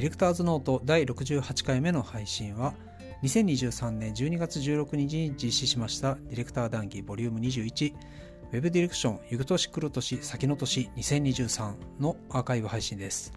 [0.00, 2.72] ディレクターズノート第68回目の配信は
[3.22, 7.92] 2023年12月16日に実施しましたディレクター談義 Vol.21
[8.50, 13.34] ウェブディレクション、ゆく年来る年、先の年2023のアーカイブ配信です。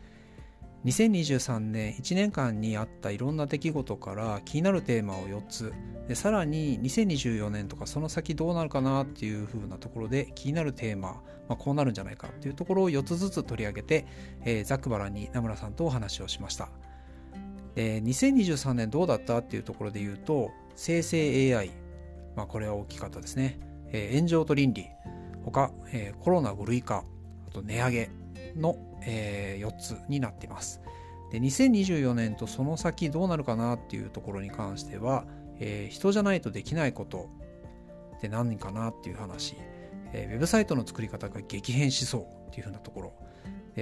[0.85, 5.73] 2023年1年間にあったいろんな出来事から気になるテーマを4つ。
[6.07, 14.05] でさらに2024年とかその先どうなるかなっていう風なところで気になるテーマ、まあ、こうなるんじゃないかっていうところを4つずつ取り上げて、
[14.43, 16.69] えー、ざっくばらに名村さんとお話をしました。
[17.75, 21.71] で2023年どうだったっていうところで言うと生成 AI、
[22.35, 23.57] まあ、これは大きかったですね、
[23.93, 24.87] えー、炎上と倫理。
[25.45, 27.05] 他、えー、コロナ5類化。
[27.47, 28.22] あと値上げ。
[28.55, 30.81] のえー、4つになっています。
[31.31, 35.25] で2024年とその先どうなるかなっていうところに関しては、
[35.59, 37.29] えー、人じゃないとできないこと
[38.17, 39.55] って何かなっていう話、
[40.13, 43.13] えー、ウェブサイトの作り方が激変しそうっていうふうなところ。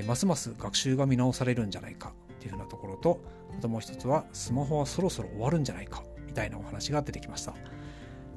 [0.07, 3.20] ますます学習が見直されるんじゃないかっていうふうなところと
[3.57, 7.54] あともう一つはスマホはそろそろ終わるんじゃないかみたいなお話が出てきました、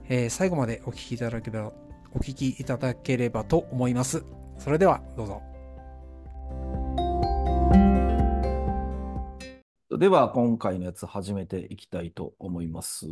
[0.08, 1.72] え、最後までお聞きいただければ
[2.12, 4.24] お聞きいただければと思います。
[4.58, 5.53] それではどうぞ。
[9.96, 13.06] では、今回のやつ始めていきたいと思います。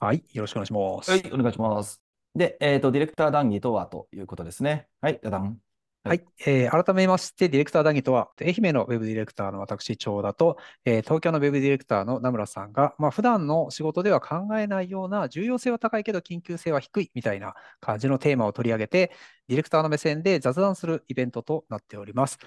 [0.00, 1.10] はい、よろしくお願いします。
[1.12, 2.02] はい、お願いします。
[2.34, 4.88] で、えっ、ー、と、ディレクター談義とはということですね。
[5.00, 5.58] はい、ダダン。
[6.04, 19.12] はい、えー、改めまして、ディレクター談義とは、愛媛のウェブディレクターの私、長田と、えー、東京のウェブディレクターの名村さんが、まあ、普段の仕事では考えないような、重要性は高いけど緊急性は低いみたいな感じのテーマを取り上げて、
[19.46, 22.40] ディレクターの目線で雑談するイベントとなっております。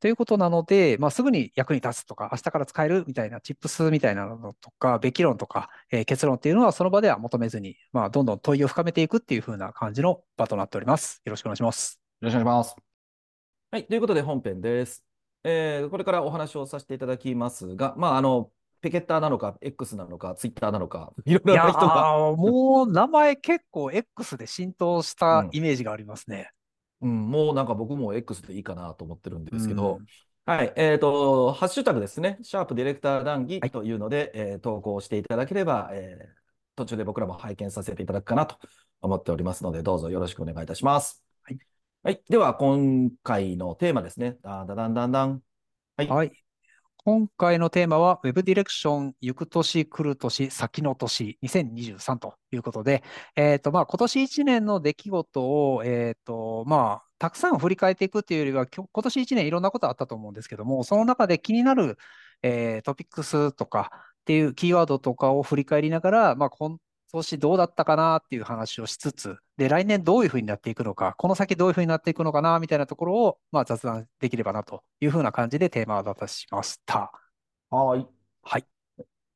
[0.00, 11.20] ということなので、まあ、すぐに役に立つとか、明日から使えるみたいな、チップスみたいなのとか、べき論とか、えー、結論っていうのは、その場では求めずに、まあ、どんどん問いを深めていくっていう風な感じの場となっております。
[11.26, 12.00] よろしくお願いします。
[12.22, 12.83] よろしくお願いします。
[13.74, 15.04] はい、ということで本編です。
[15.42, 22.36] えー、これからお話をさせていただきますが、まあ、あの、ペケッターなのか、X なのか、ツイッターなのか、いろいろな人が。
[22.36, 26.52] もう名前結構 X で浸透したイメージがありますね。
[27.00, 36.26] うん、うん、もうなんか僕も X でいいかなと思ってるんですけど、うん、はい、えっ、ー、と、ハッシュタグですね、シャープディレクター談義というので、はい、えー、投稿していただければ、えー、
[36.76, 38.54] 途中で僕らも拝見させていただくかなと
[39.00, 41.24] 思っておりますので、どうぞよろしくお願いいたします。
[41.42, 41.73] はい。
[42.06, 44.36] はいでは、今回のテーマですね。
[44.42, 45.40] だだだんだんだん。
[45.96, 46.06] はい。
[46.06, 46.32] はい。
[46.98, 53.02] 今回のテーマは、Web ディレクション、行く年、来る年、先の年、2023ということで、
[53.36, 55.40] えっ、ー、と、まあ、今年1年の出来事
[55.76, 61.96] を、えっ、ー、と、まあ、たくさん振り返っていくっていうよりは、今年1年いろんなことあったと思うんですけども、その中で気になる、
[62.42, 66.50] えー、トピックスとかっていうキーワードとかを振り返りながら、まあ、
[67.14, 77.12] 投資どうだったかなっていう話をしつつ、で、来年どういうふうになっていくのか、この先どういうふうになっていくのかなみたいなところを、まあ、雑談できればなというふうな感じでテーマを出しました。
[77.70, 78.06] はい。
[78.42, 78.66] はい。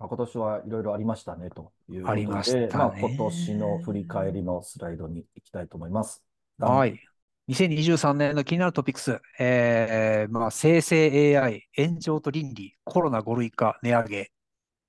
[0.00, 2.68] まあ、今年はいろいろありましたねというありましたね。
[2.72, 6.24] まあ、今年の振り返りのスライドに行きたいと思います。
[6.58, 6.98] はい。
[7.46, 14.32] 2023年の気になるトピックス、えーまあ、生成 AI、炎上と倫理、コロナ5類化、値上げ。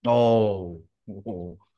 [0.07, 1.68] おお。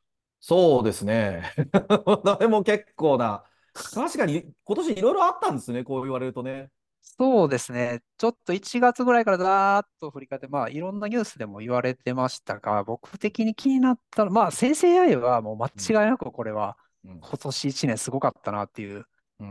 [0.42, 1.54] そうですね。
[2.26, 3.44] どれも結構な、
[3.74, 6.70] 確かに今年いろいろあったんですね、こう言われるとね。
[7.04, 8.02] そうですね。
[8.18, 19.06] ちょっと1月ぐらいからだーっと振り返って、まあ、いろんなニュースでも言われてましたが、僕的に気になったのは、まあ、生成 AI はもう間違いなくこれは、今年1年すごかったなっていう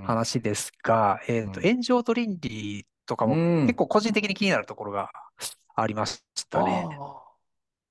[0.05, 5.11] 話ですが、うん、えっ、と、炎上と倫理とかも結構個人的に気になるところが
[5.75, 6.89] ありましたね。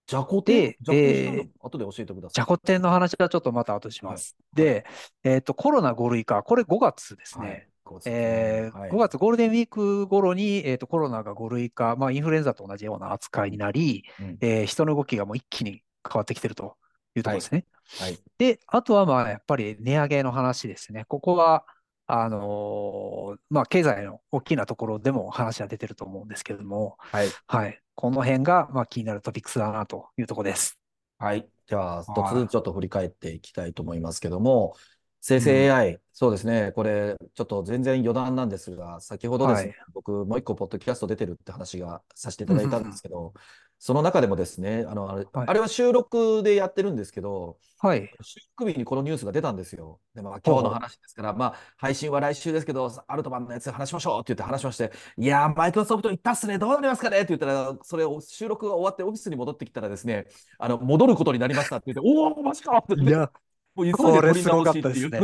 [0.10, 2.34] じゃこ天えー、後で教えてください。
[2.34, 4.36] じゃこ天の話はちょっとまた後します。
[4.56, 4.86] はい、で、
[5.24, 7.48] えっ、ー、と、コロナ5類化、これ5月ですね。
[7.48, 7.70] はい
[8.06, 16.76] えーはい、5月ゴールデンウィーク頃に、えーと、コロナが5類化、まあ、インフルエンザと同じような扱いになり、うん、えー、人の動きがもう一気に変わってきてると
[17.16, 17.66] いうところですね。
[18.00, 21.06] はい、はい、で、あとはまあやっぱり値上げの話ですね。
[21.08, 21.66] ここは、
[22.06, 27.28] あのー、まあ、経済の大きなところでも話は出てると思うんですけれども、はい。
[27.46, 27.80] はい。
[28.00, 30.80] この辺が、まあ、気になるトピックスだなというところです。
[31.18, 31.50] はい。
[31.68, 34.74] じゃあ、一つずつちょっと振り返っていきたいと思いますけども、
[35.20, 43.34] 生成 AI、うん、そうですね、これ、ちょっと全然余談なんですが、先ほどですね、はい、僕、もう一個、ポッドキャスト出てるって話がさせていただいたんですけど、
[43.82, 50.02] その中でもですね、あのあれはい、あれは収録でやってるんですけど、はい、収録日にこのニュースが出たんですよ。
[50.14, 57.20] でも、今日の話ですから、まあ、配信は来週ですけど、アルトマンのやつ話しましょうって言って話しまして、いやー、マイクロソフト行ったっすね、どうなりますかね？
[57.20, 60.28] って言ったら、それを収録が終わってオフィスに戻ってきたらですね、
[60.58, 63.32] あの戻ることになりましたって言って、 おお、マジかって、ね、いや、
[63.76, 65.20] もう急いで取り直しっていう、ね、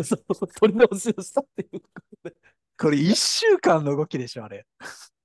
[0.61, 1.81] 取り直しをしたっていう
[2.77, 4.65] これ1週間の動きでしょ、あれ。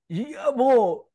[0.08, 1.09] いや、もう、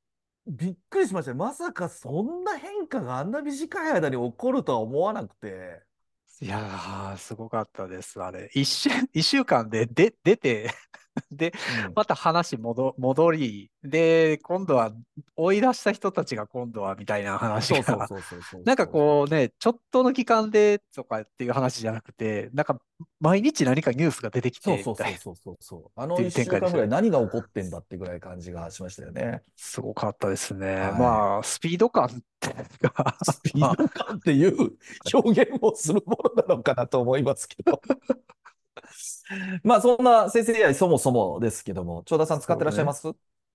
[0.48, 1.34] びっくりしました。
[1.34, 5.84] まさかそんな変化があんな短い間に起こるとは思わなくて。
[6.42, 8.50] いやー、すごかったです、あれ。
[8.54, 10.70] 一週、一週間で、で、出て、
[11.32, 11.54] で、
[11.86, 14.92] うんまた話戻、戻り、で、今度は
[15.36, 18.64] 追い出した人たちが今度はみたいな話そうそうが、そうそうそう。
[18.64, 22.80] なんかこうね、ちょっとの期間でとかっていう話じゃなくて、なんか
[23.20, 25.18] 毎日何かニュースが出てきて、そうそうみたいな。
[25.20, 25.92] そうそうそう。
[25.96, 29.42] あのっていう一週間ぐらい何が起こってんだってぐらい感じがしましたよね。
[29.56, 30.76] すごかったですね。
[30.76, 32.10] はいまあ、スピード感っ
[32.40, 32.52] てい
[32.88, 34.72] うか、スピード感っていう
[35.14, 37.82] 表現をするものなのかなと思いますけど。
[39.64, 43.08] まあそんな生成 AI そもそもですけども、長田さん使ってらっしゃいます？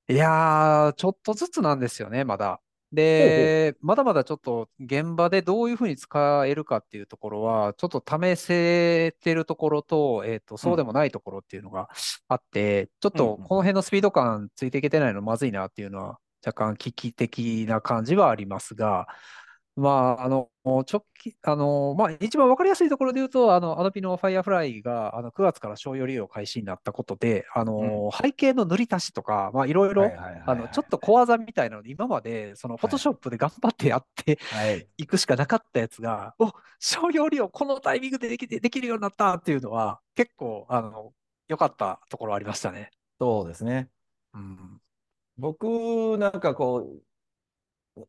[0.09, 2.61] いやー、ちょっとずつなんですよね、まだ。
[2.93, 11.89] で、まだまだちょっと現場でどういうふうに使えるかっていうところは、ちょっと試せてるところと、えっと、そうでもないところっていうのが
[12.27, 13.49] あって、ちょっとうんうん。
[13.49, 19.07] この辺のスピード感ついていけてないのまずいなっていうのは、若干危機的な感じはありますが、
[19.81, 19.91] ま
[20.21, 30.13] あ、あの、直近、あの、まあ、一番わかりやすいところで言うと、あの、Adobe の Firefly が、あの、9月から商用利用開始になったことで、あの、背景の塗り足しとか、まあ、いろいろ、
[30.47, 34.87] あの、ちょっと小技みたいなので、今まで、その、フォトショップで頑張ってやってはい。
[34.99, 41.15] いくしかなかったやつが、お、商用利用このタイミングでできて、できるようになったっていうのは、結構、あの、
[41.49, 42.91] 良かったところありましたね。
[43.19, 43.89] そうですね。
[44.35, 44.81] うん。
[45.39, 47.03] 僕、なんかこ
[47.97, 48.05] う、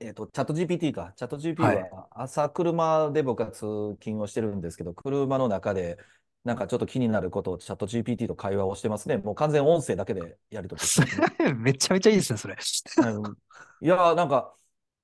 [0.00, 1.12] えっと、チャット GPT か。
[1.16, 5.98] チャット GPT はいは朝車で僕は通勤をしてるんですけど、車の中で
[6.44, 9.18] なんかちょっと気になることをチャット GPT と会話をしてますね。
[9.18, 11.28] もう完全音声だけでやり取りしてますね。
[11.54, 12.56] めちゃめちゃいいですね、それ。
[12.96, 13.36] うん
[13.80, 14.56] いやー、なんか、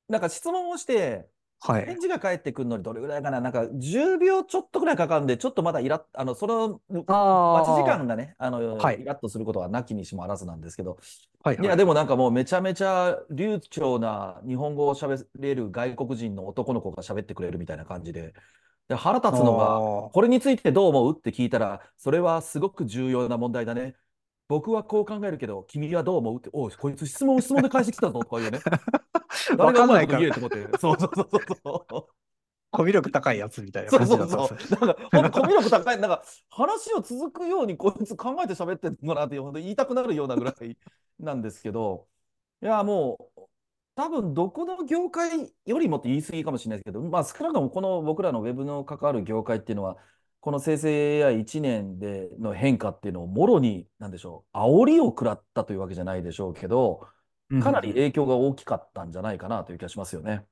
[0.09, 1.29] なんか質問をして、
[1.67, 1.85] はい。
[1.87, 2.01] 返。
[2.01, 7.15] 事が返ってくるのにどれぐらいかな、なんか10秒ちょっとぐらいかかるんで、ちょっとまだイラッ、あの、そのあ
[7.51, 9.01] 待ち時あ間がね、あの、はい。
[9.01, 10.99] イラッとすることはなきにしもあらずなんですけど、
[11.43, 11.65] はいはい。
[11.65, 18.35] いや、でもなんかもうめちゃめちゃ流暢な日本語を喋れる外国人の男の子が喋ってくれるみたいな感じで、
[18.89, 21.19] で腹立つのが、これについてどう思う？
[21.19, 23.97] って聞いたら、それはすごく重要な問題だね。
[24.49, 28.61] 僕はこう考えるけど、君はどう思うって、おい、こいつ質問 質問で返してきたぞとか言うね。
[29.57, 30.79] 誰がうまいこと言えって思って。
[30.79, 32.15] そうそうそうそう。
[32.71, 34.87] コミュ力高いやつみたいなそうそうそう。
[34.87, 36.01] なんか、ほんとコミュ力高い。
[36.01, 40.77] なんか、話を続くようにこいつ考えて喋ってるのかなって、言いたくなるようなぐらい
[41.21, 42.09] なんですけど、
[42.63, 43.43] いや、もう、
[43.95, 49.97] 多分どこの業界よりもって言い過ぎかもしれないですけど、まあ、少なくともこの僕らのウェブの関わる業界っていうのは、
[50.45, 57.09] この生成 AI1 年での変化っていうのをもろに、なんでしょう、煽りを食らったというわけじゃないでしょうけど、
[57.63, 60.45] かなり影響が大きかったんじゃないかなという気がしますよね。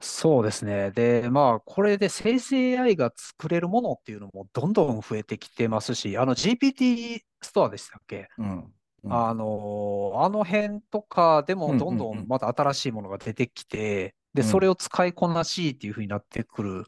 [0.00, 0.90] そうですね。
[0.90, 8.28] で、まあ、これで生成 AI が作れるものっていうのもどんどん増えてきてますし、あの GPT ストアでしたっけ？
[8.38, 8.72] うん。
[9.04, 16.84] うんあのあの辺とかでもどんどうんうんうんんまた新しいものが出てきて、で、うんそれを使いこなしっていうふうになってくる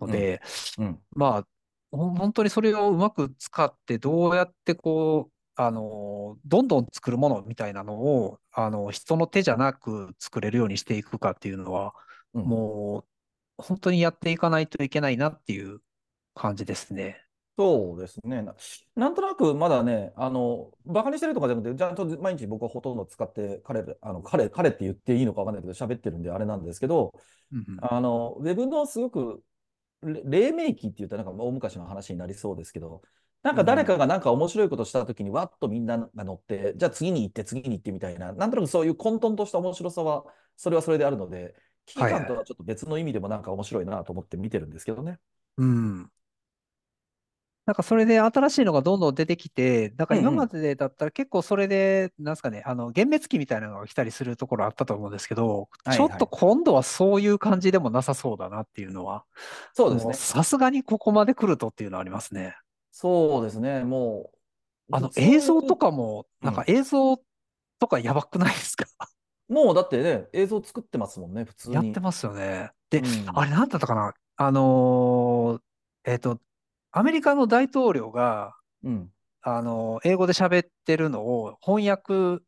[0.00, 0.42] ので、
[0.78, 0.98] うん。
[1.14, 1.44] まあ、ほん
[1.92, 11.94] 本当にそれをうまく使って、どうやってこう、あの、どんどん作るものみたいなのを、あの、人の手じゃなく作れるようにしていくかっていうのは、
[12.34, 13.04] うんも
[13.58, 15.80] う、本当にやっていかないといけないなっていう
[16.34, 17.22] 感じですね。
[17.58, 18.40] そうですね。
[18.42, 18.54] な、
[18.94, 27.12] なんとなくまだね、あの、バカにしてるとかじゃなくて、ちゃんと毎日僕はほとんど使って、彼、あの、彼、彼って言っていいのかわかんないけど、喋ってるんであれなんですけど、
[27.52, 29.42] うんうんあの、ウェブのすごく、れ
[30.02, 33.02] 黎明期って言ったらなんか大昔の話になりそうですけど、
[33.42, 40.24] なんか誰かがなんか面白いことしたときに、わっとみんなが乗って、じゃあ次に行って、次に行ってみたいな、なんとなくそういう混沌とした面白さは、
[40.56, 41.54] それはそれであるので、
[41.86, 45.18] 危機はいはい感とはちょっと別の意味でもなんか面白いなと思って見てるんですけどね。
[45.56, 46.10] うん。
[47.64, 59.24] なんかそれで新しいのがどんどん出てきて、なんか今までだったら結構それで、なんですかね、あの、幻滅期みたいなのが来たりするところあったと思うんですけど、はいちょっと今度はそういう感じでもなさそうだなっていうのは、
[59.74, 60.14] そうですね。
[60.14, 62.56] さすがにここまで来るとっていうのはありますね。
[62.90, 63.84] そうですね。
[63.84, 64.30] も
[64.90, 67.18] う、あの映像とかも、うんなんか映像
[67.78, 68.86] とかやばくないですか？
[69.48, 71.74] もうだってね、映像作ってますもんね、普通に。
[71.76, 72.72] やってますよね。
[72.90, 73.06] で、うん
[73.38, 74.14] あれなんだったかな？
[74.36, 75.60] あのー
[76.10, 76.40] えっと、
[76.92, 79.10] アメリカの大統領が、うん。
[79.42, 82.44] あのー英語で喋ってるのを翻訳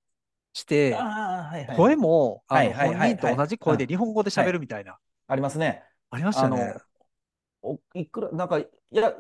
[0.53, 1.77] して、はいはい。
[1.77, 4.99] 声も、あの、はいはいはい本人と同じ声ではい日本語で喋るみたいな。
[5.27, 5.83] ありますね。
[6.11, 6.75] ありましたね。、
[7.63, 8.67] おいくら、なんか、や、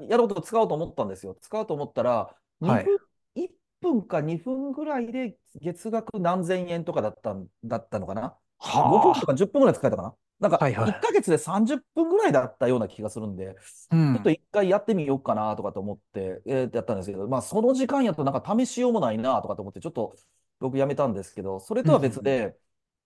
[0.00, 1.36] やろうと使おうと思ったんですよ。
[1.40, 2.98] 使おうと思ったら、はい2分、
[3.34, 3.50] 1
[3.80, 10.14] 分か2分ぐらいで月額何千円とかだったん、だったのかな？5分はとか10分ぐらい使えたかな？
[10.40, 10.90] なんか、はいはい。
[10.90, 13.56] 1ヶ月で30分ぐらいだったような気がするんで、
[13.90, 13.96] あ。
[13.96, 14.14] うん。
[14.14, 20.14] ちょっと一回やってみようかなとかと思って、えーやったんですけど、まあ、その時間やとなんか試しようもないなとかと思って、ちょっと
[20.60, 22.56] 僕やめたんですけど、それとは別で、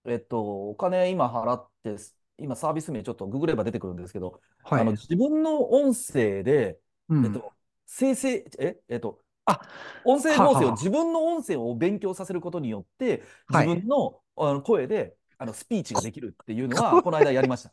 [0.05, 1.95] えっと、お金今払って、
[2.37, 4.81] 今サービス名ちょっとググれば出てくるんですけど、はい。
[4.81, 7.25] あの、自分の音声で、うん。
[7.25, 7.53] えっと、
[7.85, 9.61] 生成、え、えっと、あ、
[10.03, 10.77] 音声合成をははは。
[10.77, 13.67] 自分の音声を勉強させることによって、はい。
[13.67, 17.71] 自分のあの声であのスピーチができるっていうのは、この間やりました。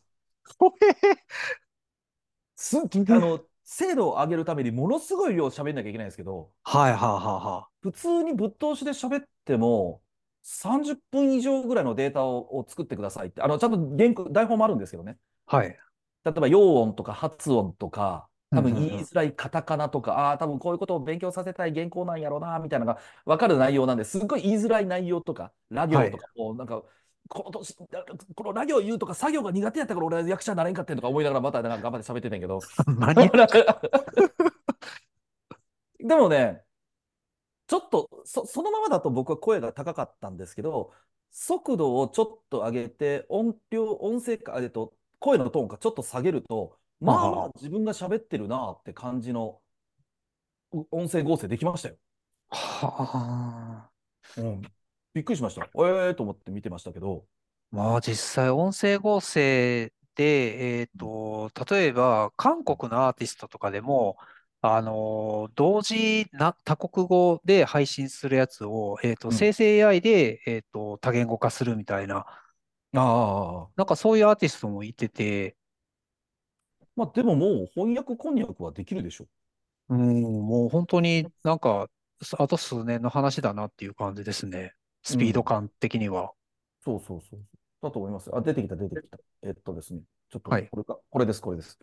[2.54, 7.10] すあの、精度を上げるためにものすごい量喋んなきゃいけないんですけど、はいはいはい
[7.44, 10.00] は普通にぶっ通しで喋っても、
[10.42, 15.18] 30分以上ぐらいのデータをを作ってくださいって、あの、ちゃんと原稿、台本もあるんですけどね。
[15.48, 15.56] い。
[15.56, 15.78] はい。
[16.24, 26.82] 例えば、陽音とか発音とか、多分言いづらいカタカナとか、ああー、多分こういうことを勉強させたい原稿なんやろうな、みたいなのが分かる内容なんですっごい言いづらい内容とか、ラ行とか、もうなんか、
[27.28, 27.76] この年、
[28.34, 32.60] このラ行言うとか作業が苦手やったから俺は役者になれんかってんとか思いながらまたなんか頑張って喋ってんねんけど。
[35.98, 36.62] でもね、
[37.66, 40.92] ちょっとそ、そのままだと僕は声が高かったんですけど、
[41.30, 49.60] 速度をちょっと上げて、音量、音声か、えっと、声のトーンかちょっと下げると、まあまあ自分が喋ってるなって感じの
[50.72, 51.96] う音声合成できましたよ。
[52.50, 53.90] は
[54.36, 54.40] あ。
[54.40, 54.62] うん。
[55.16, 55.62] びっくりしました。
[55.62, 57.24] ええー、と思って見てましたけど。
[57.70, 64.18] まあ実際音声合成で、えっと、例えば韓国のアーティストとかでも、
[64.60, 72.26] あの、同時な多国語で配信するやつを、えっと、うん生成 AI で、えっと、多言語化するみたいな、あ
[72.92, 73.68] あ。
[73.74, 75.56] なんかそういうアーティストもいてて、
[76.94, 79.26] まあでももう翻訳こんにゃくはできるでしょ。
[79.88, 81.88] うん、もう本当になんか、
[82.36, 84.74] あと数年の話だなっていう感じですね。
[85.06, 86.32] スピード感的には。
[86.84, 87.40] そうそうそう。
[87.80, 88.30] だと思います。
[88.34, 89.18] あ、出てきた、出てきた。
[89.42, 90.00] えっとですね。
[90.30, 91.78] ちょっと、はいこれか、これです、これです。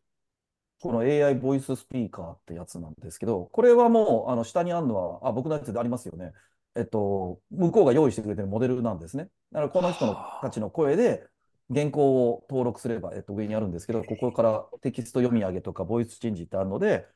[0.82, 6.34] この AI ボイススピーカーってやつなんですけど、これはもう、あの、下にあるのは、あ、僕のやつでありますよね。
[6.76, 9.30] えっと、向こうが用意してくれてるモデルなんですね。
[9.54, 11.26] だから、この人のはあたちの声で、
[11.74, 17.08] 原稿を登録すれば、えっと、上にあるんですけど、ここからテキスト読み上げとか、ボイスチェンジってあるので、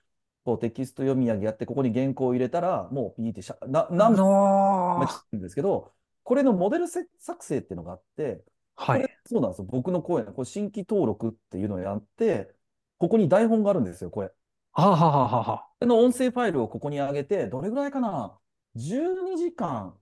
[0.48, 5.92] こうテキスト読み上げやって、ここに原稿を入れたら、もうピーってしゃ、な、何度ものんですけど、
[6.24, 8.46] これのモデルせ作成っていうのがあって、
[8.77, 9.06] はい。
[9.25, 9.66] そうなんですよ。
[9.66, 12.56] 僕の声の、これ新規登録っていうのをやって、
[12.98, 14.32] ここに台本があるんですよ、これ。
[14.72, 15.70] はあはあはあはあ。
[15.82, 18.39] この音声ファイルをここに上げて、どれぐらいかな
[18.75, 20.00] ?12 時間、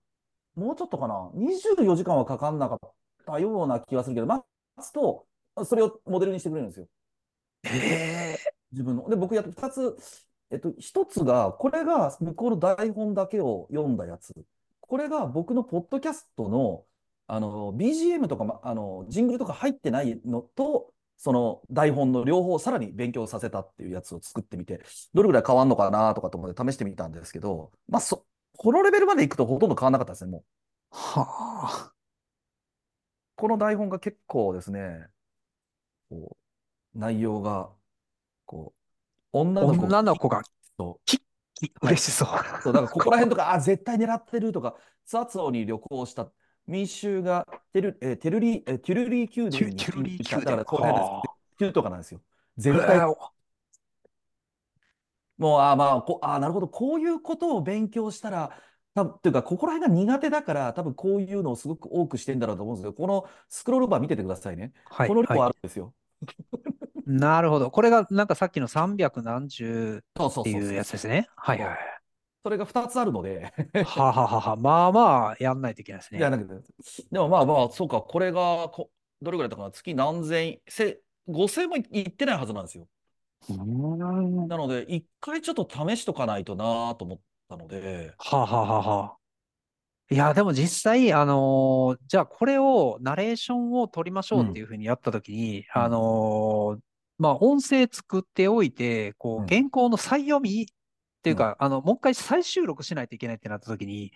[0.54, 2.80] もうちょっとかな ?24 時間はかかんなかっ
[3.26, 4.46] たような気がするけど、待
[4.80, 5.26] つと、
[5.66, 6.88] それをモデルにしてくれるんですよ。
[7.64, 9.10] ええ自分の。
[9.10, 9.96] で、僕やって2つ、
[10.52, 14.34] えっと、1つが、これが向こうの台本だけを読んだやつ。
[14.82, 16.86] これが僕のポッドキャストの、
[17.28, 24.82] あの、BGM とか、まあの、ジングルとか入ってないのと、その台本の両方さらに勉強させたっていうやつを作ってみて、
[25.14, 28.26] どれぐらい変わんのかなとかと思って試してみたんですけど、まあ、そ、
[28.58, 30.44] このレベルまでいくとほとんど変わんなかったですね、もう。
[30.92, 31.26] は
[31.90, 31.94] あ。
[33.36, 35.08] この台本が結構ですね、
[36.10, 36.38] こ
[36.96, 37.72] う、内容が、
[38.46, 38.75] こう、
[39.40, 39.86] 女の子。
[39.86, 40.42] 女の子が
[40.78, 41.22] と、き
[41.82, 42.30] 嬉しそう。
[42.64, 44.76] そう、だからここら辺とか、あ、絶対狙ってるとか、
[45.06, 46.32] ツアツオに旅行した、
[46.68, 51.12] 民衆がテル、えーテルリー、えーテュルリー宮殿にテュルリだからこの辺です。
[51.12, 51.30] はあ。
[51.58, 52.22] テュとかなんですよ。
[52.58, 53.16] 絶対、えー。
[55.38, 58.58] もう、あ、まあ、こ、あ、なるほど、こういうことを勉強したら、
[58.94, 64.72] 多分っていうか、ここら辺が苦手だから、多分こういうのをすごく多くしてんだろうと思うんですけど、このスクロールバー見ててくださいね。
[64.86, 65.94] はい、この量はあるんですよ。
[67.08, 67.12] い。
[67.12, 67.72] なるほど。
[67.72, 71.28] これがなんかさっきの300何十っていうやつですね。
[71.36, 71.78] はいはい。
[72.44, 73.52] それが2つあるので、
[73.84, 74.56] はははは。
[74.62, 76.20] まあまあ、やんないといけないですね。
[76.20, 76.54] いや、なんか、
[77.12, 82.88] でもまあまあ、そうか、これがこ、どれぐらいだったかな、月何千、せ、5000もいいってないはずなんですよ。
[83.50, 87.20] なので、一回ちょっと試しとかないとなと思っ
[87.50, 89.18] たので、はあはあはあはあ。
[90.10, 96.80] いや、でも実際、あのーじゃあこれを、ナレーションを取りましょうっていうふうにやったときに、うんあのー
[97.18, 100.66] まあ、音声作っておいて、こう原稿の再読みっ
[101.24, 104.12] ていうか、あの、もう一回再収録しないといけないってなったときに、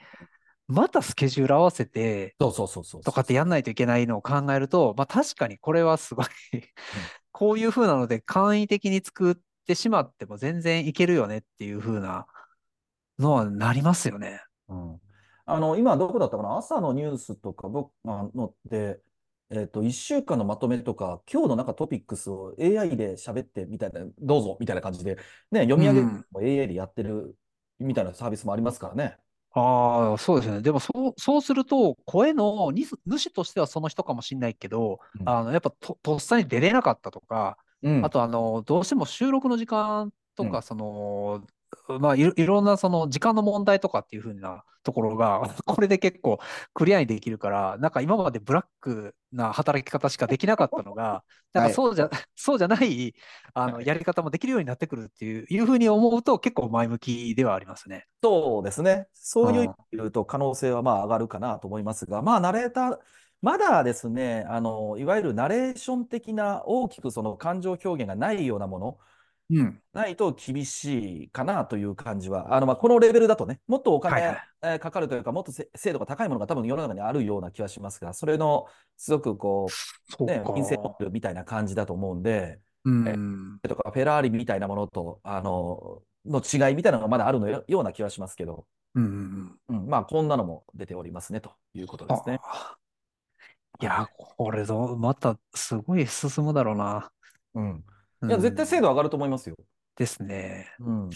[0.68, 3.02] またスケジュール合わせて、そうそうそうそう。
[3.02, 6.26] とかってやんないといけないのを考えると、まあ確かにこれはすごい
[7.32, 12.28] こういう風なので簡易的に作ってしまっても全然いけるよねっていう風な
[13.18, 14.42] のはなりますよね。
[14.68, 15.00] うん。
[15.48, 16.58] あの、今どこだったかな？
[16.58, 19.00] 朝のニュースとか僕あので、
[19.52, 25.16] えっと、1週間のまとめとか、今日のなんかトピックスを AI で喋ってみたいな、どうぞみたいな感じで、
[25.52, 27.36] ね、読み上げるのも AI でやってる
[27.80, 29.18] みたいなサービスもありますからね。
[29.52, 30.62] ああ、そうですね。
[30.62, 41.46] でもそう、そうすると、声のに主としてはその人かもしれないけど、うんあの、やっぱと、とっさに出れなかったとか、うんあと、あの、どうしても収録の時間とうんか、その、
[42.00, 46.40] まあいろ、いろんなその時間の問題とかっていうふうなところが、 これで結構
[46.74, 53.16] クリアにできるから、なんか今までブラックな働き方しかできなかったのが、 なんかそうじゃ、はい、そうじゃない
[53.56, 58.06] あのやり方もできるようになってくるっていういうふうに思うと結構前向きではありますね。
[58.22, 59.08] そうですね。
[59.14, 62.98] そういう意味で言うと可能性はまあ上がるかなと思いますが、まあナレーター、
[63.42, 68.98] まだですね、あの、いわゆるナレーション的な大きくその感情表現がないようなもの、
[69.52, 79.68] うん、ないと厳しいかなという感じは、あのまあこのレベルだとね、もっとお金、はいはい、かかるというか、もっと精度が高いものが多分世の中にあるような気はしますが、それのすごくこ
[80.20, 80.80] う、ね、金銭
[81.12, 92.40] みたいな感じだと思うんで、うん、えとかフェラーリみたいなものと、あの、の違いみたいなのがまだあるのような気はしますけど、うん、うん、まあこんなのも出ておりますねということですね。
[93.82, 97.12] いや、これぞ、またすごい進むだろうな。
[97.56, 97.84] うん。
[98.24, 99.56] いや、絶対精度上がると思いますよ。
[99.96, 100.74] ですね。
[100.80, 101.10] うん。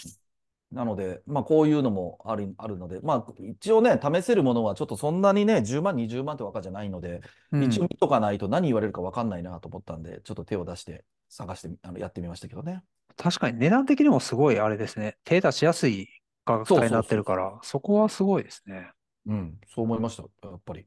[0.72, 7.20] なので、まあ、こういうのもあるあるので、まあ、一応ね、試せるものはちょっとそんなにね、10万、20万ってわかじゃないので、
[7.52, 12.82] うん、一応見とかないと何言われるか分かんないなと思ったんで、ちょっと手を出して探してあのやってみましたけどね。
[13.16, 15.16] 確かに値段的にもすごいあれですね。
[15.24, 16.08] 手出しやすい
[16.44, 18.90] 価格帯になってるから、そこはすごいですね。
[19.26, 20.86] うん、そう思いました、やっぱり。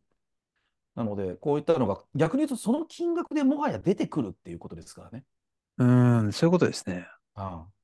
[0.96, 5.24] なので、こういったのが逆に言うと、その金額でもはや出てくるっていうことですからね。
[5.78, 5.86] う
[6.28, 7.08] ん、そういうことですね。
[7.36, 7.78] ああ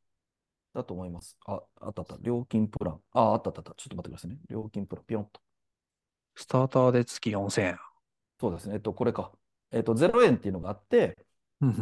[0.73, 1.37] だと思います。
[1.45, 2.17] あ、あったあった。
[2.21, 2.99] 料金プラン。
[3.13, 3.73] あ、あったあったあった。
[3.75, 4.37] ちょっと待ってくださいね。
[4.49, 5.39] 料金プラン、ピヨンと。
[6.35, 7.77] スターターで月4000円。
[8.39, 8.75] そうですね。
[8.75, 9.31] えっと、これか。
[9.71, 11.17] えっと、0円っていうのがあって、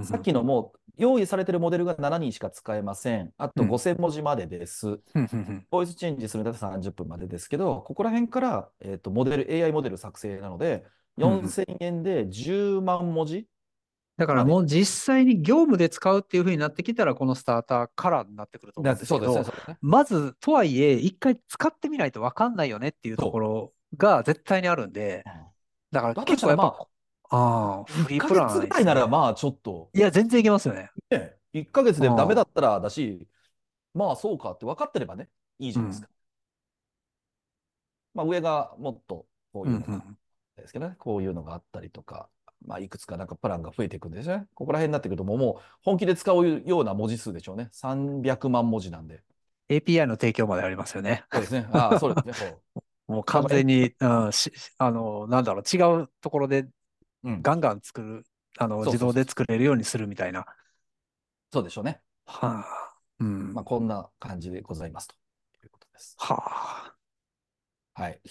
[0.03, 3.33] さっきのもう用意されてるモデルが7人しか使えません。
[3.37, 4.99] あと5000文字までです。
[5.69, 10.85] ボイスチェンジするんだったら30分までですけど、ここら辺から、えっと、モデル、AI モデル作成なので、
[11.17, 13.47] 4000円で10万文字
[14.21, 19.43] だからもう実際に業務で使うっていうふうになってきたら、このスターターからになってくると思うんですけど、
[19.81, 25.23] まず、とはいえ、一回使ってみないと分かんないよねっていうところが絶対にあるんで、
[25.91, 26.87] だから結構やっぱ、ま
[27.31, 28.53] あ、あフリープラン、ね。
[28.53, 29.89] 1ヶ月ぐらいならまあちょっと。
[29.91, 30.91] いや、全然いけますよね。
[31.09, 33.27] ね1ヶ月でダメだったらだし、
[33.95, 36.09] まあそうかって分かってればね、いいじゃないですか。
[38.13, 40.03] うん、まあ上がもっとこういうのが
[40.57, 42.29] ですけどね、こういうのがあったりとか、
[42.65, 44.45] まあ、いくつかなんかプランが増えていくんですね。
[44.53, 47.69] ここら辺になってくるともう、もう本気で使うような文字数でしょうね。
[47.71, 49.23] 300万文字なんで。
[49.69, 51.23] API の提供までありますよね。
[51.31, 51.67] そうですね。
[51.71, 52.57] ああ、そうですね。
[53.07, 56.67] もう完全に、うん、しあの、なんだろう、違うところで
[57.23, 58.23] ガンガン作る、うん、
[58.57, 60.45] あの、自動で作れるようにするみたいな。
[61.51, 62.01] そうでしょうね。
[62.25, 62.93] はあ。
[63.19, 63.53] うん。
[63.53, 65.15] まあ、こんな感じでございますと
[65.63, 66.15] いうことです。
[66.19, 66.95] は
[67.95, 68.01] あ。
[68.01, 68.21] はい。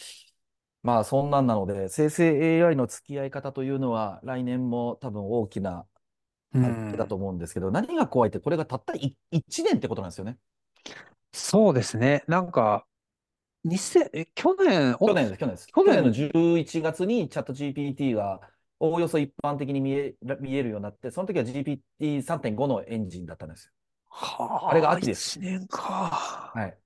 [0.82, 5.86] まあそんなんなので、生成 AI の付き合い方というのは来年も多分大きな
[6.52, 10.38] だと思うんですけど、何が怖いって、これがたった1年ってことなんですよね。
[11.32, 12.24] そうですね。
[12.26, 12.86] なんか、
[13.64, 15.68] 2000去年、去年です、去年です。
[15.68, 18.40] 去年の11月にチャット GPT が
[18.78, 23.72] おおよそ一般的に見え見えるようになって、その時は GPT3.5 のエンジンだったんですよ。
[24.08, 25.38] はあ、あれが秋です。
[25.38, 26.52] 1年か。
[26.54, 26.76] はい。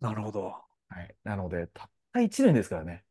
[0.00, 0.54] なるほど。
[0.88, 1.16] はい。
[1.24, 3.04] なので、たった1年ですからね。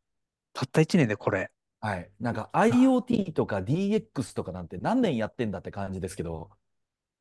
[0.53, 1.51] たった1年でこれ。
[1.79, 2.09] はい。
[2.19, 6.49] なんか IoT とか DX とかなんて何年やってんだって感じですけど。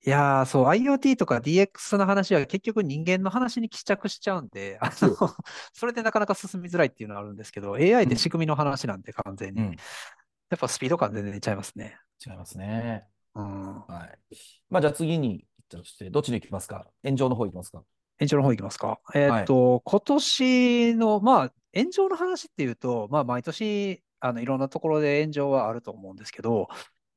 [0.07, 5.17] いやー、そう、IoT とか DX の話は結局人間の話に帰着しちゃうんで、あの、
[5.73, 9.63] それでなかなか進みづらいっていうのはあるんですけど、AI って仕組みの話なんで完全に。
[9.63, 9.77] うん、や
[10.57, 11.99] っぱスピード感全然ちゃいますね。
[12.25, 13.07] 違いますね。
[13.35, 13.81] うん。
[13.81, 14.37] はい。
[14.69, 15.47] まあじゃあ次に、
[16.11, 16.87] どっちに行きますか？
[17.03, 17.83] 炎上の方行きますか？
[18.21, 19.01] 炎上の方行きますか？
[19.15, 26.69] えー、っと、はい、今年の、まあ、炎上の話っていうと、まあ、毎年、あの、いろんなところで炎上はあると思うんですけど、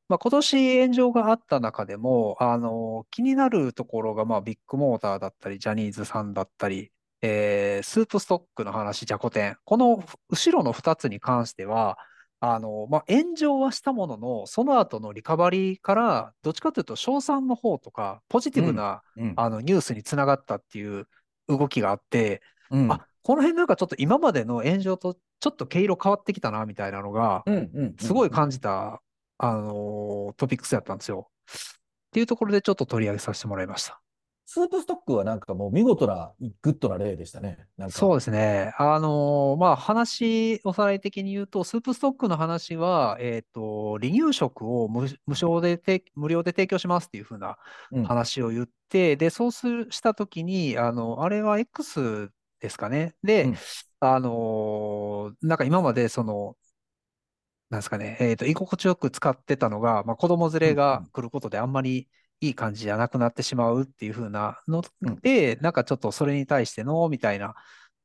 [0.10, 9.58] まあ、今年炎上があった中でも、あの、気になるところが、まあ、ビッグモーターだったり、ジャニーズさんだったり、えー、スープストックの話、じゃこ天。
[9.66, 11.98] この後ろの2つに関しては、
[12.40, 21.08] あの、まあ、炎上はしたものの、その後のリカバリーから、どっちかというと、賞賛の方とか、ポジティブな、うんうん、あのニュースにつながったっていう
[21.48, 27.44] 動きがあって、うん、あ、この辺なんかちょっと今までの炎上とちょっと毛色変わってきたな、みたいなのが、
[28.00, 29.02] すごい感じた、
[29.40, 31.30] あのトピックスやったんですよ。
[31.48, 34.00] っていうところでちょっと取り上げさせてもらいました。
[34.50, 36.32] スープストックはなんかもう見事な、
[36.62, 37.68] グッドな例でしたね。
[37.90, 38.74] そうですね。
[38.78, 47.58] あのー、まあ、話、おさらい的に言うと、スープストックの話は、えっ、ー、と、離乳食を無無償でて、無料で提供しますっていうふうな
[48.06, 52.32] 話を言って、うん、で、そうするしたときに、あの、あれは X
[52.62, 53.16] ですかね。
[53.24, 53.58] で、うん、
[54.00, 56.56] あのー、なんか今までその、
[57.70, 62.08] なんですかね、えっ、ー、と、居心地よく使ってたのが、まあ、子供連れが来ることであんまり
[62.42, 65.16] いい感じじゃなくなってしまうっていう風なのうん。
[65.22, 67.56] で、なんかちょっとそれに対しての、みたいな、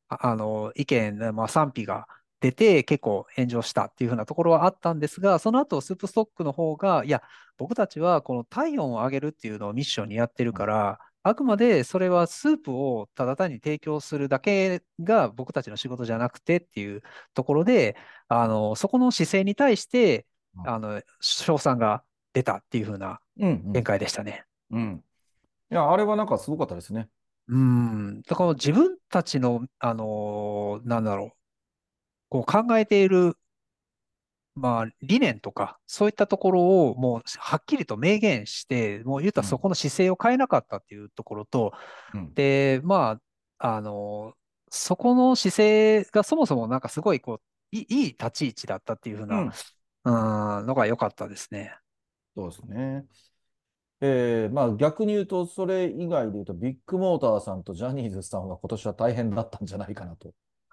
[0.09, 2.07] ああの、意見、まあ、賛否が
[2.41, 7.23] 出て、結構炎上したっていう風なところはあったんですが、その後、スープストックの方が、いや、
[7.59, 17.03] 僕たちはこの体温を上げるっていうのをミッションにやってるから、あくまでそれはスープをただ単に提供するだけが僕たちの仕事じゃなくてっていう
[17.35, 17.97] ところで、
[18.29, 20.69] あの、そこの姿勢に対して、うん。
[20.69, 24.45] あの、賞賛が出たっていう風な展開でしたね。
[24.71, 25.05] うん。
[25.71, 27.09] いや、あれはなんかすごかったですね。
[27.49, 28.23] うん。
[28.23, 31.31] だから自分たちの、あのーなんだろう、
[32.29, 33.37] こう考えている、
[34.55, 41.73] まあ、理念とか、そういったところをもうはっきりと明言して、もう言ったらそこの姿勢を変えなかったっていうところと、
[42.15, 42.35] うん。
[42.35, 43.19] で、ま
[43.59, 44.43] あ、あのー
[44.75, 51.75] そこの姿勢がそもそもなんかすごいこう、いい立ち位置だったっていうふうな、うんうん、のが良かったですね。
[52.35, 53.05] そうですね。
[54.01, 60.33] えーまあ逆に言うと、それ以外で言うと、ビッグモーターさんとジャニーズさんは今年は大変だったんじゃないかなと。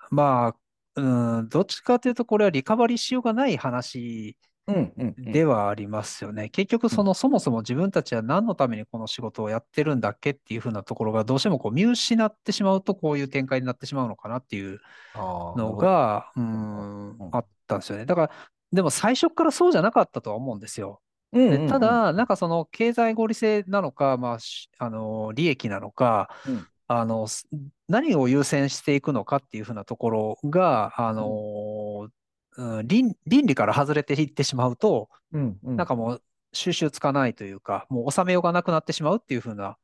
[0.10, 0.56] まあ、
[0.96, 4.36] うん、どっちかというと、これはリカバリーしようがない話
[4.68, 6.50] うんうんうんではありますよね。
[6.50, 14.80] 結局、その、そもそも自分たちは何のためにこの仕事をやってるんだっけっていうふうなところが、どうしてもこう見失ってしまうと、こういう展開になってしまうのかなっていう
[15.16, 18.06] のが、うほんうん、あったんですよね。
[18.06, 18.32] だから、
[18.72, 21.02] でも最初からそうじゃなかったとは思うんですよ。
[21.32, 21.70] でうんうんうん。
[21.70, 26.70] ただ、なんかその経済合理性なのか、まあ、しあの、利益なのか、うん。
[26.88, 27.48] あの、す
[27.88, 32.10] 何を優先していくのかっていうふうなところが、あの、
[32.58, 35.78] うん倫、倫理から外れていってしまうと、うんうん。
[35.78, 39.78] なんかもう収集つかないというか、もう収めようがなくなってしまうっていうふうな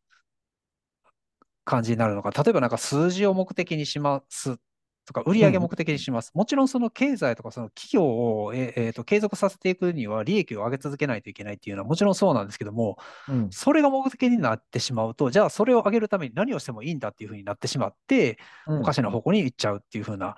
[1.63, 2.31] 感じになるのか。
[2.31, 4.57] 例えばなんか数字を目的にします
[5.05, 6.31] とか、売上目的にします。
[6.33, 12.97] もちろんその経済とかその企業を、ええーと継続させていくには利益を上げ続けないといけないっていうのはもちろんそうなんですけども、
[13.29, 13.49] うん。
[13.51, 18.79] それが目的になってしまうと、じゃあそれを上げるために何をしてもいいんだっていうふうになってしまって、うん。
[18.81, 20.35] おかしな方向に行っちゃうっていうふうな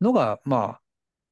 [0.00, 0.80] のが、まあ、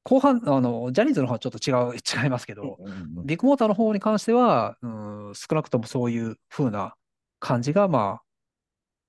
[0.03, 6.95] 後半、あの、ジャニーズの方はちょっと違う、違いますけど、うんビッグモーターの方に関しては、うん、少なくともそういう風な
[7.39, 8.23] 感じが、まあ、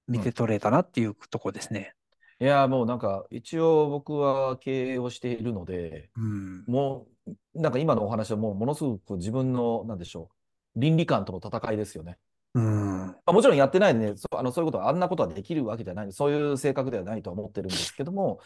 [0.06, 1.94] 見て取れたなっていうところですね。
[2.40, 6.64] いや、もうなんか、一応僕は経営をしているので、うん。
[6.66, 10.30] もう、なんか今のお話はもうものすごく自分の、なんでしょ
[10.76, 12.18] う、倫理観との戦いですよね。
[12.54, 13.06] うん。
[13.06, 18.40] まあ、もちろんやってないんでね、そあのそういうことは、あんなことはできるわけじゃない、そういう性格ではないとは思ってるんですけども、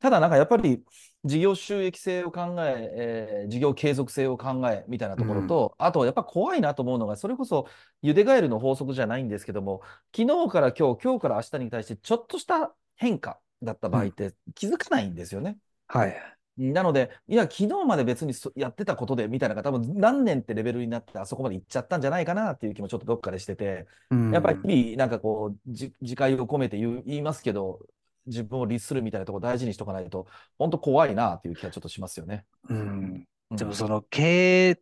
[0.00, 0.84] ただなんかやっぱり
[1.24, 7.68] 事業収益性を考ええー事業継続性を考えみたいなところと、あとやっぱ怖いなと思うのが、それこそ
[8.02, 9.80] ゆでガエルの法則じゃないんですけども、
[10.14, 15.58] 昨日から今日、今日から明日に対してちょっとした変化だった場合って気づかないんですよね。
[15.86, 16.16] はい。
[16.56, 27.80] なので、いや、昨日まで別にそやってたことでみたいなのが多分何年ってレベルになってあそこまで行っちゃったんじゃないかなっていう気もちょっとどっかでしてて、うんやっぱり日々なんかこう、じ自戒を込めて言いますけど、
[28.26, 30.26] 自分を律するみたいなところ大事にしとかないと、
[30.58, 32.44] 本当怖いなっていう気がちょっとしますよね。
[32.68, 32.78] うん。
[32.78, 34.80] うんでもその経営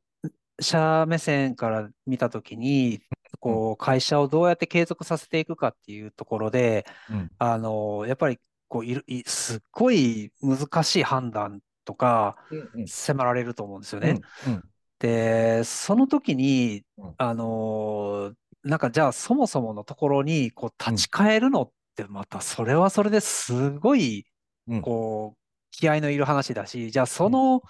[0.60, 3.02] 者目線から見たときに、
[3.42, 7.30] こう、会社をどうやって継続させていくかっていうところで、うん。
[7.38, 14.20] あの、やっぱり、こういる、いすっごい難しい判断とかうん迫られると思うんですよね。
[14.46, 14.62] うんうん。
[14.98, 24.24] で、その時にうん、あのーなんかじゃあそもそものところにこう立ち返るのってまたそれはそれですごい
[24.68, 24.82] うん。
[24.82, 25.40] こう
[25.72, 27.62] 気合のいる話だし、じゃあその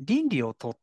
[0.00, 0.78] 倫理をとっ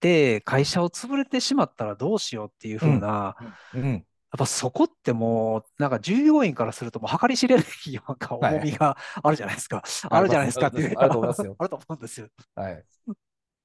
[0.00, 3.36] て会社を潰れてしまったらどうしようっていう風な、
[3.74, 9.82] うんやっぱそこってもうなんか従業員からするともう計り知れないようなはい重みがあるじゃないですか。
[10.08, 10.94] あるじゃないですかっていう。
[10.96, 12.28] あると思いますよ あると思うんですよ。
[12.54, 12.84] はい。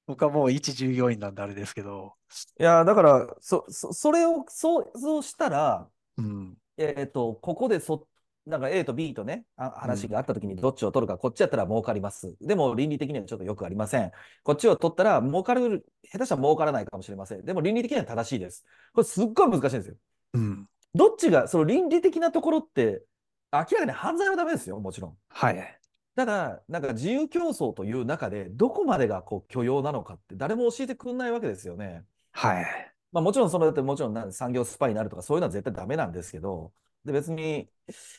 [0.07, 2.13] 僕はもう一従業員なんであれですけど。
[2.59, 6.57] いや、だから、そ、そ、それを想像したら、うん。
[6.77, 8.07] えっと、ここでそ、
[8.45, 12.35] なんか A と B とね、あ話があったときにどっちを取るか、こっちやったら儲かります。
[12.41, 14.11] でも倫理的にはちょっとよくありません。
[14.43, 17.45] こっちを取ったら儲かる、下手したら儲からないかもしれません。
[17.45, 18.63] でも倫理的には正しいです。
[18.93, 19.95] これすっごい難しいんですよ。
[20.33, 20.67] うん。
[20.93, 23.03] どっちが、その倫理的なところって、
[23.51, 25.17] 明らかに犯罪はダメですよ、もちろん。
[25.29, 25.79] はい。
[26.15, 32.03] ただ、なんか自由競争という中で、どこまでがこう許容なのかって誰も教えてくれないわけですよね。
[32.31, 32.65] はい。
[33.11, 36.71] まあもちろんそのだってもちろん産業スパイになるとかそういうのは絶対ダメなんですけど、
[37.05, 37.69] で別に、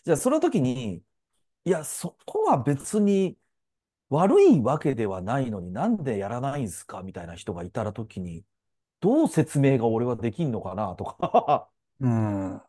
[0.04, 1.02] じゃあその時に、
[1.64, 3.38] いや、そこは別に
[4.10, 8.44] 悪いわけではないのになんでやらないんすかみたいな人がいたら時に、
[9.00, 11.70] どう説明が俺はできんのかなとか。
[12.00, 12.62] うん。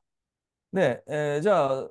[0.73, 1.89] で、えーじゃあ、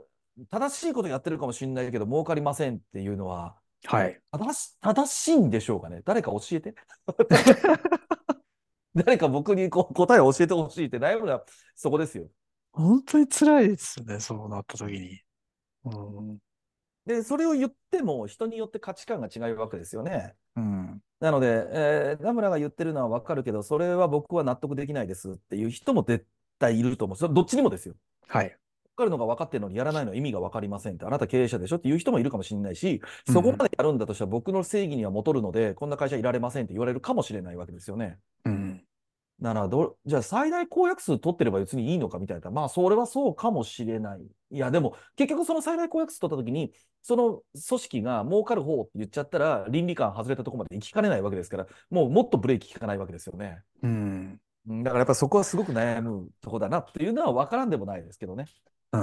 [0.50, 4.20] 正しいことやってるかもしれないけど儲かりませんっていうのは、はい。
[4.32, 6.02] 正し、正しいんでしょうかね？
[6.04, 6.74] 誰か教えて？
[8.94, 12.28] 誰か僕にこう答えを教えてほしいって悩むのはそこですよ。
[12.76, 15.20] 本当に辛いですね、そうなった時に。
[15.84, 15.88] う
[16.34, 16.38] ん。
[17.06, 20.34] で、それを言っても人によって価値観が違うわけですよね。
[20.56, 21.00] うん。
[21.20, 26.26] なので、えー、田村が言ってるのはわかるけど、それは僕は納得できないですっていう人も絶
[26.58, 27.16] 対いると思う。
[27.16, 27.94] それどっちにもですよ。
[28.28, 28.46] はい。
[28.46, 28.50] わ
[28.96, 31.76] かるのが分かってるのにやらないのは意味が分かりませんって、あなた経営者でしょ？
[31.76, 38.18] っていう人もいるかもしれないし、そこまでやるんだとしたら僕の正義には戻るので、こんな会社いられませんって言われるかもしれないわけですよね。
[38.46, 38.55] うん。
[39.40, 42.50] ならど、じゃあ最大公約数取ってれば別にいいのかみたいな。
[42.50, 44.20] まあ、それはそうかもしれない。
[44.50, 46.72] いや、でも、結局その最大公約数取ったときに、
[47.02, 53.62] その組織が儲かる方って言っちゃったら、倫理観外れたところまで行きかねないわけですから、もうもっとブレーキ効かないわけですよね。
[53.82, 54.40] うん。
[54.68, 58.46] うんだからやっぱそこはすごく悩むとこだなっていうのは分からんでもないですけどね。
[58.92, 59.00] うん。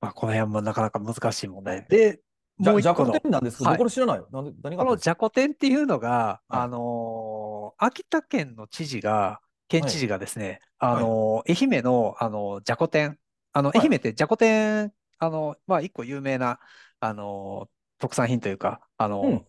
[0.00, 2.20] まあ、この辺もなかなか難しい問題で、
[2.58, 3.78] じゃじゃこ天なんですけど、はい。
[3.78, 4.28] 僕これ知らないよ？
[4.32, 6.60] なんで何がこのじゃこ天っていうのが、はい。
[6.60, 11.04] あのー秋田県の知事が、県知事がですね、あはい。
[11.04, 13.18] のー愛媛の、あのーじゃこ天、
[13.52, 13.80] あの、はい。
[13.80, 16.58] 愛媛ってじゃこ天、あの、まあ、一個有名な、
[17.00, 19.46] あのー特産品というか、あのーうん。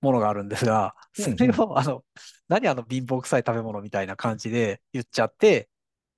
[0.00, 2.04] ものがあるんですが、うんそれを、あの、
[2.48, 5.68] 何あの貧乏臭い食べ物みたいな感じで言っちゃって、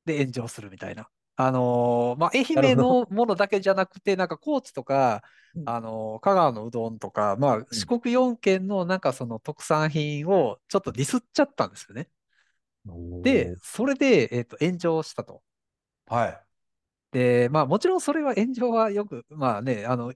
[0.05, 1.09] で、炎上するみたいな。
[1.46, 2.40] あのーまあ、愛
[2.72, 5.22] 媛のものだけじゃなくて、なんか高知とか、
[5.55, 5.64] うん。
[5.64, 12.09] あのー香川のうどんとか、まあ、四国4県のなんかその特産品をちょっとディスっちゃったんですよね。
[13.22, 15.42] で、それで、えっと、炎上したと。
[16.07, 16.44] はい。
[17.12, 20.14] で、まあもちろんそれは炎上はよく、まあね、あの、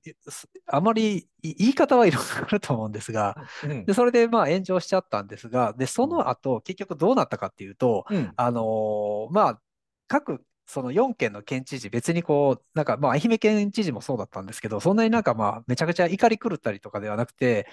[0.67, 3.85] あまりい言い方はいろいろあると思うんですが、うん。
[3.85, 8.33] で、それでまあ炎上しちゃったんですが、で、その後、結局どうなったかっていうと、うん。
[8.37, 9.63] あのーまあ、
[10.09, 17.69] 各、その4県の県知事、別にこう、なんか、まあ、愛媛県知事もそうだったんですけど、そんなになんかまあ、めちゃくちゃ怒り狂ったりとかではなくて、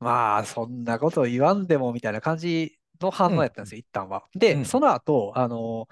[0.00, 4.24] まあ、そんなこと言わんでもみたいな感じの反応やったんですよ、一旦は。
[4.50, 4.64] うで、ん。
[4.64, 5.88] その後、あの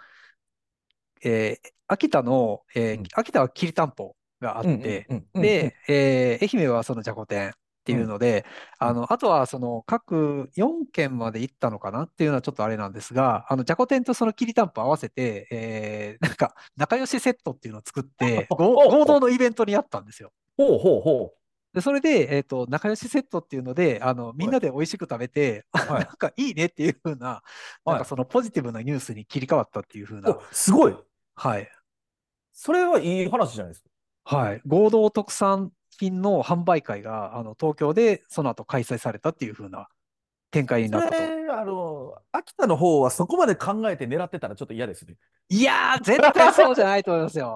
[1.22, 3.10] ーえー秋田の、えーうん。
[3.14, 5.56] 秋田はきりたんぽがあっうんうんて、うんうん。
[5.58, 8.44] で、えー愛媛はそのじゃこ天っていうので、
[8.80, 20.32] うんあの、あとはその各4県まで行ったのかなっていうのはちょっとあれなんですが、あの、じゃこ天とそのきりたんぽ合わせて、えー なんか仲良しセットっていうのを作って、 ご合同のイベントにやったんですよ。
[20.56, 21.34] ほうほうほ
[21.72, 27.42] で、それで、えっと、仲良しセットっていうので、あの、みんなで美味しく食べて、はい なんかいいねっていう風な、
[27.84, 30.20] なんかそのポジティブなニュースに切り替わったっていう風う。
[30.20, 30.96] な、おすごい。
[31.34, 31.70] はい。
[32.52, 34.36] それはいい話じゃないですか。
[34.36, 34.62] はい。
[34.66, 39.88] 合同特産品の販売会が、あの、東京でその後開催されたっていう風な
[40.50, 41.16] 展開になったと。
[41.52, 45.16] あの、秋田の方はそこまで考えて狙ってたらちょっと嫌ですね。
[45.50, 47.54] いやー、絶対そうじゃないと思いますよ。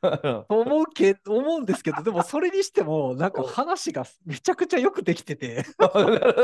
[0.00, 5.64] と 思うけ、思うんですけど、でもそれにしても、 なんか話がめちゃくちゃよくできてて、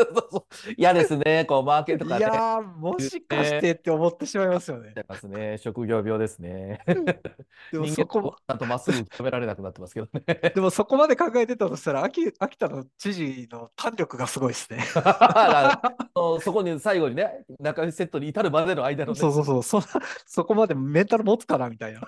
[0.76, 2.24] 嫌ですね、こう、マーケットいとかね。
[2.24, 4.92] やー、もしかしてって思ってしまいますよね。
[4.94, 5.58] 出ますね。
[5.58, 6.80] 職業病ですね。
[7.72, 10.52] でもそこも、ちゃんとまっすぐ食べられなくなってますけどね。
[10.54, 14.84] でもそこまで考えてたとしたら、秋秋田の知事の胆力がすごいですね。
[16.42, 19.82] そこに最後にね、仲良しセットに至るまでの間のね、そうそうそう、そ
[20.26, 22.00] そこまでメンタル持つかなみたいな。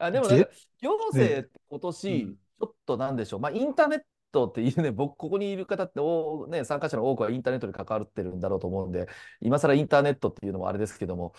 [0.00, 0.46] あでも行
[1.12, 4.00] 政って今年、うんちょっとなんでしょう、まあ、インターネッ
[4.32, 9.08] トっていうね、 僕、ここにいる方ってお、ね、参加者の多くはインターネットに関わってるんだろうと思うんで、
[9.40, 11.32] 今更インターネットっていうのもあれですけども、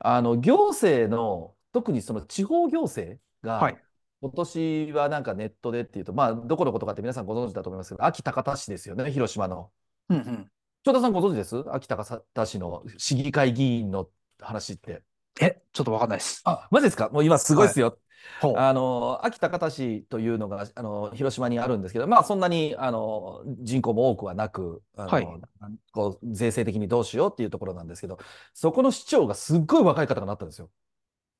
[0.00, 3.80] あの行政の、特にその地方行政が、はい
[4.20, 9.70] 今年はなんかネットでっていうと、まあ、どこのことかって皆さんご存知だと思いますけど、秋高田市ですよね、広島の。
[10.08, 10.50] うんうん。
[10.82, 11.62] 長田さんご存知です？
[11.70, 14.08] 秋高田市の市議会議員の
[14.40, 15.02] 話って。
[15.40, 16.42] え、ちょっとわかんないです。
[16.44, 17.08] あ、マジですか？
[17.10, 17.98] もう今すごいですよ。
[18.40, 18.56] ほう。
[18.56, 25.26] あの秋高田市というのがあの広島にあるんですけど、まあ、そんなにあの人口も多くはなくあの、はい
[25.92, 28.18] こう税制的にどうしようっていうところなんですけど、
[28.52, 30.70] そこの市長がすっごい若い方がなったんですよ。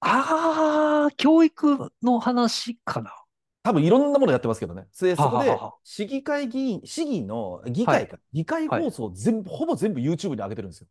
[0.00, 3.14] あー、教育の話かな。
[3.62, 4.86] 多分いろんなものやってますけどね。
[5.00, 10.86] でそこではははは市議会議員、市議の議会か、議会放送を全部、ほぼ全部 YouTube に上げてるんですよ。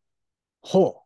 [0.62, 1.04] ほ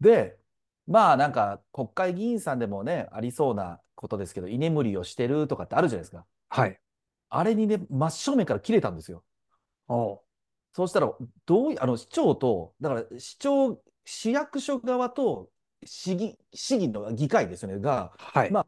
[0.00, 0.38] で、
[0.86, 6.18] まあなんか国会議員さんでもね、ありそうなことですけど、居眠りをしてるとかってあるじゃないですか。
[6.18, 6.24] う。
[6.48, 6.78] はい。
[7.30, 9.24] あれにね、真正面から切れたんですよ。
[9.88, 10.20] おう
[10.74, 11.12] そうしたら、
[11.46, 15.50] どういあの市長と、だから市長、市役所側と
[15.84, 18.50] 市議、市議の議会ですよね、が、はい。
[18.50, 18.66] まあ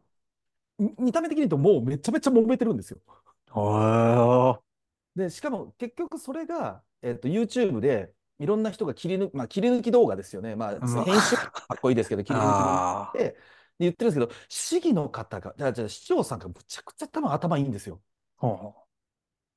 [0.78, 2.98] み見た目的に言うと、もうめちゃめちゃ揉めてるんですよ。
[5.14, 10.56] で、しかも結局それが、えっと、YouTube でいろんな人が切り抜き、まあ、切り抜き動画ですよね。
[10.56, 13.36] まあ、うん編集かっこいいですけど、切り抜き動画あーで
[13.78, 18.00] 言ってるんですけど、市議の方が、じゃあ、じゃあ市長さんがむちゃくちゃ多分頭いいんですよ。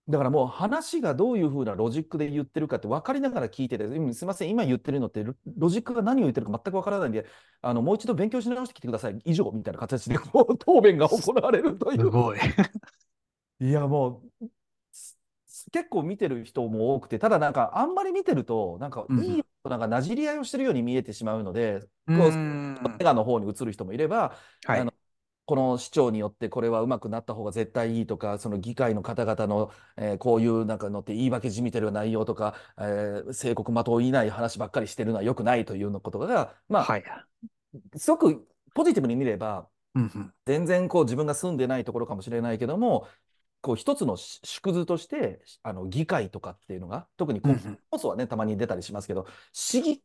[0.09, 7.25] だからもう話がどういうふうなロジックで言ってるかって分かりながら聞いてて、うんすみません、今言ってるのってロロジックが何を言ってるか全く分からないんで、
[7.61, 11.99] あのもう一度勉強し直してきてください、以上みたいな形でこう答弁が行われるという。
[11.99, 12.39] すごい。
[13.59, 14.49] いやもうす
[15.71, 21.75] 結構見てる人も多くて、ただなんかあんまり見てると、なんかうんいいなんかなじり合いをしてるように見えてしまうので、
[22.07, 22.31] うこう
[22.99, 24.93] 映画の方に移る人もいれば、はいあの
[25.45, 37.03] この市長によってこれはうまくなった方が絶対いいとか、その議会の方々の、えーこういうなんかのって言い訳じみてる内容とか、えー、正国的をいない話ばっかりしてるのは良くないというようなことが、まあ、はい。
[37.95, 43.07] すごくポジティブに見れば、うんうん全然こう自分が住んでないところかもしれないけども、
[43.61, 47.79] こう一つのし縮図として、あの議会とかっていうのが、特にこううんうん。
[47.91, 50.03] 放送はね、たまに出たりしますけど、市議、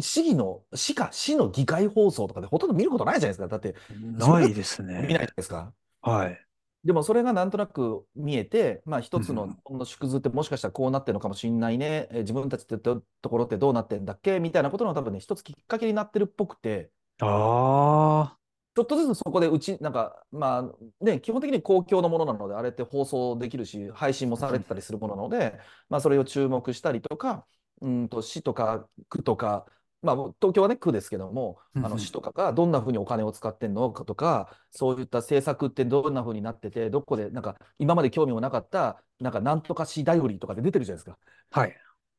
[0.00, 3.48] 市議の、市か、市の議会放送とかでほとんど見ることないじゃないですか。
[3.48, 5.72] だって、ないです見ないですか。
[6.00, 6.40] はい。
[6.84, 9.56] でもそれがなんとなく見えて、まあ一つのうんうん。
[9.62, 14.38] この縮図ってもしかしたらこうなってるのかもしれないね、えー自分たちってとところってどうなってんだっけ？
[14.38, 16.90] みたいなことの多分ね、一つきっかけになってるっぽくて、
[17.20, 18.36] あ
[18.74, 25.58] ちょっとずつそこでうち、なんか、まあね、基本的に公共のものなので、あれって放送できるし、配信もされてたりするものなので、
[25.88, 27.46] まあそれを注目したりとか、
[27.80, 29.66] うんと市とか区とか、
[30.02, 41.18] まあ東京はね、区ですけども、あの市とかがどんなふうにお金を使ってんのかとか、そういった政策ってどんなふうになってて、どこで、なんか今まで興味もなかった、なんかなんとか市だよりとかで出てるじゃないですか。
[41.52, 41.60] あ。
[41.60, 41.76] はい。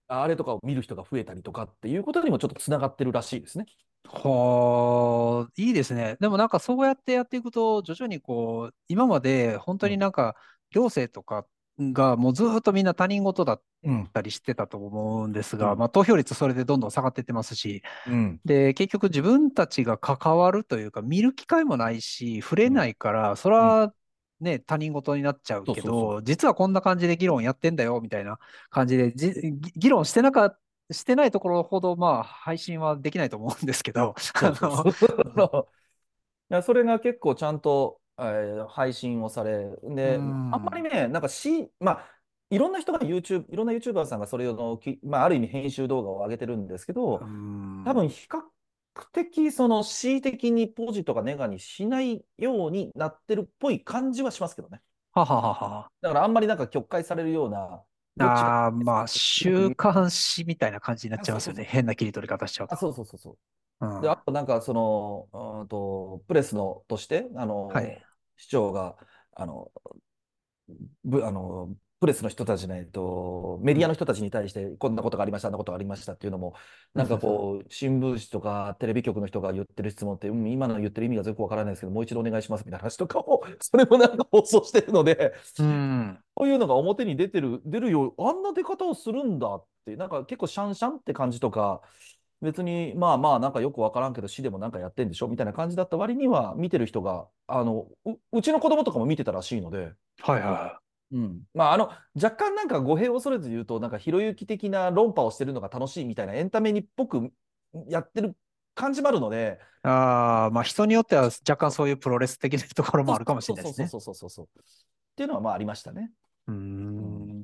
[0.08, 3.66] あれとかを見る人が増えたりとかっていうことにもちょっとつながってるらしいですね。
[4.08, 6.18] はあ、いいですね。
[6.20, 10.36] でもなんかそうやってやっていくと、徐々にこう、今まで本当になんか
[10.70, 11.48] 行政とか
[11.80, 14.12] がもうずーっとみんな他人事だっうん。
[14.14, 18.42] たりしてたと思うんですが、うんまあ投票率それでどんどん下がっていってますし、うん。
[18.46, 23.94] で、結局自分たちが関わるというか、見る機会もないし、触れないから、それは
[24.40, 28.40] ね、他人事になっちゃうけそうそうそど、実はこんな感じで議論やってんだよ、みたいな
[28.70, 30.58] 感じで、じぎ議論してなか、
[30.92, 34.16] してないところほど、まあ、配信はできないと思うんですけど、
[36.64, 42.06] それが結構ちゃんと、えー配信をされ、で、うんあんまりね、なんかし、まあ、
[42.50, 48.42] いろんな人が YouTube、いろんな YouTuber さんがそれのき、まあ、ある意味編集動画を上げてるんですけど、うん多分比較
[49.12, 54.82] 的、その恣意的にポジとかネガにしないようになってるっぽい感じはしますけどね。
[55.12, 55.92] はははは。
[56.02, 57.84] だからあんまりなんか曲解されるような、
[58.18, 61.64] ああ、まあ、週刊誌みたいな感じになっちゃいますよね。
[61.64, 62.78] あそうそう変な切り取り方しちゃうあ、と。
[62.78, 63.38] そうそうそうそう。
[63.82, 68.06] うんで、あとなんかその、うーんと、プレスのとして、あの、はい
[68.38, 68.98] 市長が、
[69.34, 69.72] あの、
[71.04, 71.76] ぶ、あの、
[72.06, 76.54] プレスの人たちね、えっと、メディアの人たちに対して、こんなことがありました、あんなことがありましたっていうのも、
[76.94, 86.20] なんかこう、新聞紙とかテレビ局の人が言ってる質問って、うん、今の言ってる意味がよくわからないですけど、もう一度お願いしますみたいな話とかを、それもなんか放送してるので、うん。
[86.36, 91.82] こういうのが表に出てる、出るよ、あんな出方をするんだって、なんか結構シャンシャンって感じとか、
[92.44, 100.80] 別にまあまあなんかよくわからんけど市でもなんかやってんでしょみたいな感じだった割には見てる人が、あの、う、うちの子供とかも見てたらしいので、はいは
[101.12, 101.42] うん。
[101.54, 107.32] まああの、若干なんか語弊を恐れず言うと、なんかひろゆき的な論破をしてるのが楽しいみたいなエンタメにっぽく
[107.88, 108.36] やってる
[108.74, 109.88] 感じもあるので、い。
[109.88, 113.88] ああ、まあ人によっては若干そういうプロレス的なところもあるかもしれないですね。
[113.88, 114.46] そうそうそうそう。
[114.46, 114.50] っ
[115.16, 116.12] ていうのはまあありましたね。
[116.48, 117.44] うーん。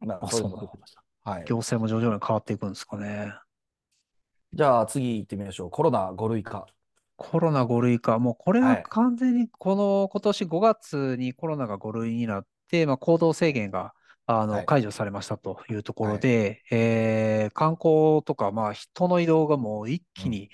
[0.00, 1.02] まああそういうのもました。
[1.30, 1.44] はい。
[1.44, 3.32] 行政も徐々に変わっていくんですかね。
[4.52, 5.70] じゃあ次行ってみましょう。
[5.70, 6.66] コロナ5類化。
[7.16, 12.48] コロナ5類化、もうこれははい完全にこの今年5月にコロナが5類になって、
[12.86, 13.94] まあ、行動制限が
[14.26, 14.66] あのはい。
[14.66, 20.50] 解除されましたというところで、えー観光とか、まあ、人の移動がもう一気に、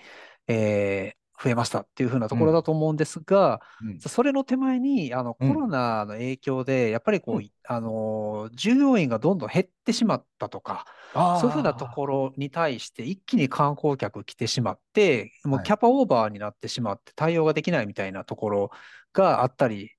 [0.46, 3.98] えー増えましたっていうふうなところだと思うんですが、うん。
[3.98, 5.54] それの手前にあのコうん。
[5.54, 7.50] ロナの影響で、やっぱりこう、うん。
[7.66, 15.64] あの従業員がどんどん減ってしまったとか、あそういうふうなところに対して一気に観光客来てしまって、もうはい。
[15.66, 18.70] キャパオーバーになってしまって対応ができないみたいなところ
[19.12, 19.90] があったり、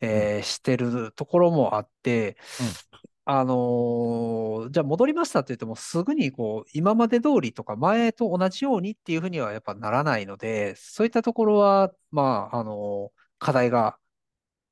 [0.00, 2.36] えーしてるところもあって、
[3.24, 13.98] あのーじゃあ戻りましたって言ってもすぐにこう今まで通りとか前と同じようにっていうふうにはやっぱならないので、そういったところは、まあ、あのー課題が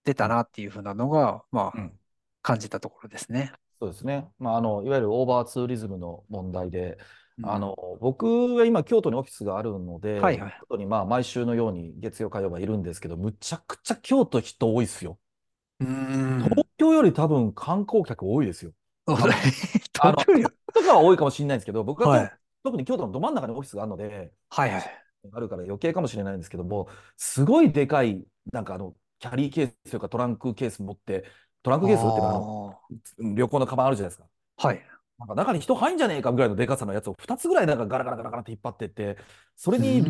[0.05, 1.99] 出たなっていうふうなのが、まあ、うん
[2.43, 3.53] 感じたところですね。
[3.81, 4.29] そうですね。
[4.39, 6.99] まあ、あの、いわゆるオーバーツーリズムの問題で、うん
[7.43, 15.19] あの、僕は今、京都にオフィスがあるので、はいはい京都にまあ、毎週のように月曜、火曜はいるんですけど、むちゃくちゃ京都人多いですよ。
[15.81, 16.43] うーん。
[16.45, 18.73] 東京より多分観光客多いですよ。
[19.07, 19.25] 東
[20.01, 22.33] あの 京よとかは多いかもしれないんですけど、僕は、はい
[22.65, 25.05] 特に京都のど真ん中にオフィスがあるので、はいはい。
[25.33, 31.25] あるから余計かもしれないんですけども、すごいでかい、なんかあの、キャリーケースというかトランクケース持って、
[31.63, 34.29] トランクケースっていうか、あの、あ旅行のカバンあるじゃないですか。
[34.59, 34.67] あ。
[34.67, 34.87] はい。
[35.19, 39.17] なんか中に人入んじゃねえかぐらいのでかさのやつを2つぐらいなんかガラガラガラガラって引っ張ってって、
[39.57, 40.03] それうに。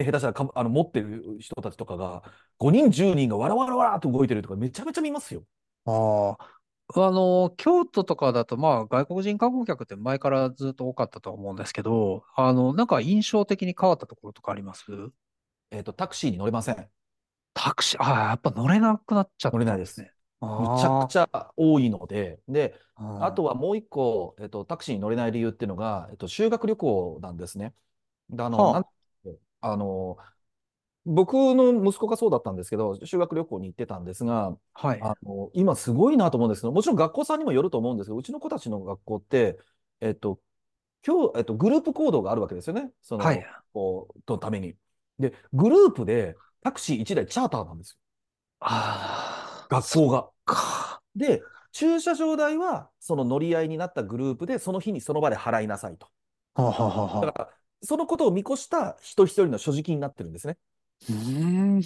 [0.00, 2.22] 下手したらかあの持ってる人たちとかが、
[2.58, 5.44] 5人、10人がわらわらわらっと動いてるとか、めちゃめちゃ見ますよ。
[5.84, 6.58] ああ。
[6.94, 14.84] あの、京都とかだと、まあ、外国人観光客って前からずっと多かったと思うんですけど、あの、なんか印象的に変わったところとかあります？
[15.70, 16.90] えっと、タクシーに乗れません。
[17.54, 20.12] タクシー、ああ、やっぱ乗れなくなっちゃった乗れないですね。
[20.56, 27.74] むちゃくちゃ多いので、で、ああとはもう一個、えっと、タクシーに乗れない理由っていうのが、えっと、修学旅行なんですね。
[28.30, 28.84] であの、はあなん
[29.60, 30.18] あの、
[31.04, 35.08] 僕の息子がそうだったんですけど、修学旅行に行ってたんですが、はい。
[35.08, 39.58] あの、今すごいなと思うんですけど、もちろん学校さんにもよると思うんですけど、うちの子たちの学校って、
[40.00, 40.40] えっと、
[41.06, 42.92] 今日、えっと、グループ行動があるわけですよね。
[43.02, 43.44] その、はい。
[43.72, 44.76] こう、とために。
[45.18, 47.98] で、グループでタクシー1台チャーターなんですよ。
[48.60, 49.21] ああ。
[49.80, 50.30] 学校が。
[50.44, 51.02] か。
[51.16, 51.42] で、
[51.72, 56.08] 駐車場代は、その乗り合いになったグループで、その日にその場で払いなさいと。
[56.54, 57.50] はあ、はあはあはあ、だから、
[57.82, 60.58] そのことを見越した人一人の所持金になってるんですね。
[61.08, 61.82] うーん。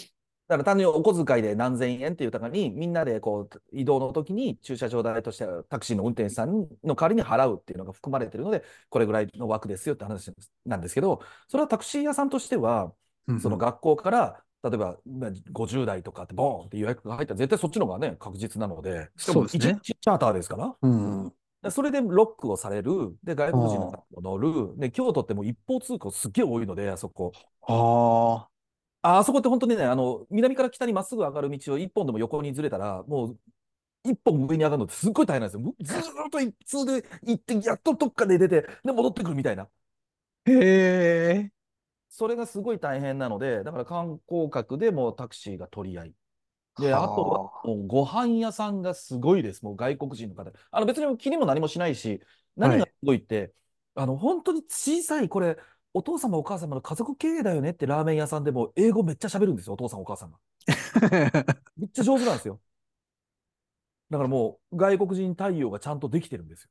[0.49, 10.33] だから単純にお小遣いで何千円っていうたかに、みんなでこう移動の時に駐車場代としてタクシーの運転手さんの代わりに払うっていうのが含まれてるので、これぐらいの枠ですよって話
[10.65, 12.93] なんですけど、それはタクシー屋さんとしては、
[13.27, 21.33] うんその学校から、例えばまあ50代とかってボーンって予約が入ったら絶対そっちの方がね、確実なので、しかも1そうですね日チャーターですから、うん。
[21.63, 27.33] でそれでロックをされる、で、外国人の方も乗る、で、京都ってもう一方通行すっげえ多いので、あそこ。
[27.69, 28.49] あ
[29.03, 33.39] ああそこって本当にね、あの、南から北にまっすぐ上がる道を一本でも横にずれたら、もう、
[34.05, 35.75] 一本上に上がるのってすっごい大変なんですよ。
[36.03, 39.69] ずーっと一通で行って、やっとどっかで出て、で、戻ってくるみたいな。
[40.47, 40.51] あ。
[40.51, 40.53] へ
[41.51, 41.56] え。
[42.17, 46.15] それがすごい大変なので、だから観光客でもうタクシーが取り合い。
[46.81, 49.63] で、はああとは、もうご飯屋さんがすごいです。
[49.63, 50.51] もう外国人の方。
[50.71, 52.23] あの別に気にも何もしないし、
[52.57, 53.53] 何がすごいって、
[53.95, 55.59] あの本当に小さい、これ、
[55.93, 60.39] お父様お母様の家族経営だよねってラーメン屋さんでも英語めっちゃ喋るんですよ、お父さんお母さんが。
[61.77, 62.61] めっちゃ上手なんですよ。
[64.11, 66.71] だからもう外国人対応がちゃんとできてるんですよ。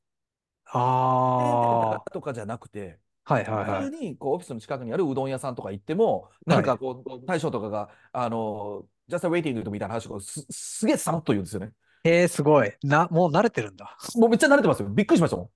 [0.72, 2.10] ああ。
[2.10, 3.84] とかじゃなくて、はいはいはい。
[3.84, 11.72] 普通にこうオフィスの近くにあるうどん屋さんとか行っても、なんかこう、大将とかが、あの、just a waiting みたいな話をすすげえさらっと言うんですよね。
[12.04, 12.72] へえ、すごい。
[12.84, 13.96] な、もう慣れてるんだ。
[14.14, 14.88] もうめっちゃ慣れてますよ。
[14.88, 15.50] びっくりしましたも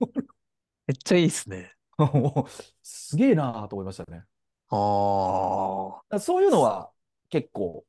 [0.86, 1.72] めっちゃいいっすね。
[2.82, 4.24] すげえなーと思いましたね。
[4.68, 6.20] ああ。
[6.20, 6.90] そういうのは
[7.30, 7.86] 結構、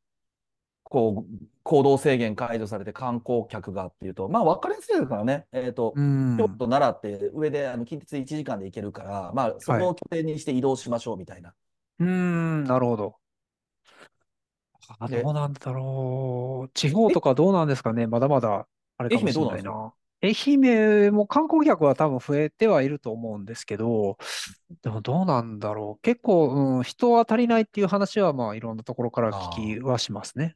[0.96, 5.46] こう、行動制限解除されて観光客がっていうと、まあ分かりやすいですからね。
[5.52, 6.38] えっと、うん。
[6.38, 11.54] 京都、奈良って上であの近鉄1時間で行けるから、まあそこを拠点にして移動しましょうみたいな。
[12.00, 13.16] うーん、なるほど。
[15.00, 16.72] あ、でどうなんだろう。
[16.74, 18.08] 地方とかどうなんですかね。
[18.08, 18.68] まだまだ、
[18.98, 19.94] あれかもしれないな。
[20.24, 24.18] 愛媛も観光客は多分増えてはいると思うんですけど、
[24.82, 26.02] でもどうなんだろう。
[26.02, 30.56] 結構、うん、人は足りないっていう話は、まあ、いろんなところから聞きはしますね。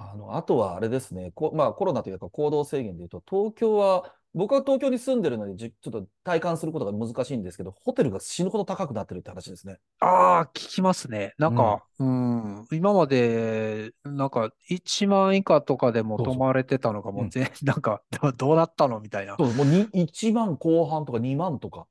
[0.00, 9.78] あの、あとはあれですね、こまあ、コロナというか行動制限でいうと、東京は、僕は東京に住んでるので、じちょっと体感することが難しいんですけど、ホテルが死ぬほど高くなってるって話ですね。
[10.00, 11.34] ああ、聞きますね。
[11.38, 19.36] なんか、うん、今まで、なんか、1万以下とかでもそうそう泊まれてたのが、もううん全、 なんか、どどうなったのみたいな。
[19.38, 21.86] そう、もうに1万後半とか2万とか。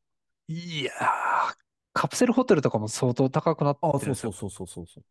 [0.47, 1.55] いやー、
[1.93, 4.15] カプセルホテルとかも相当高くなってあるんですよ。
[4.15, 5.03] そうそうそうそうそうそう。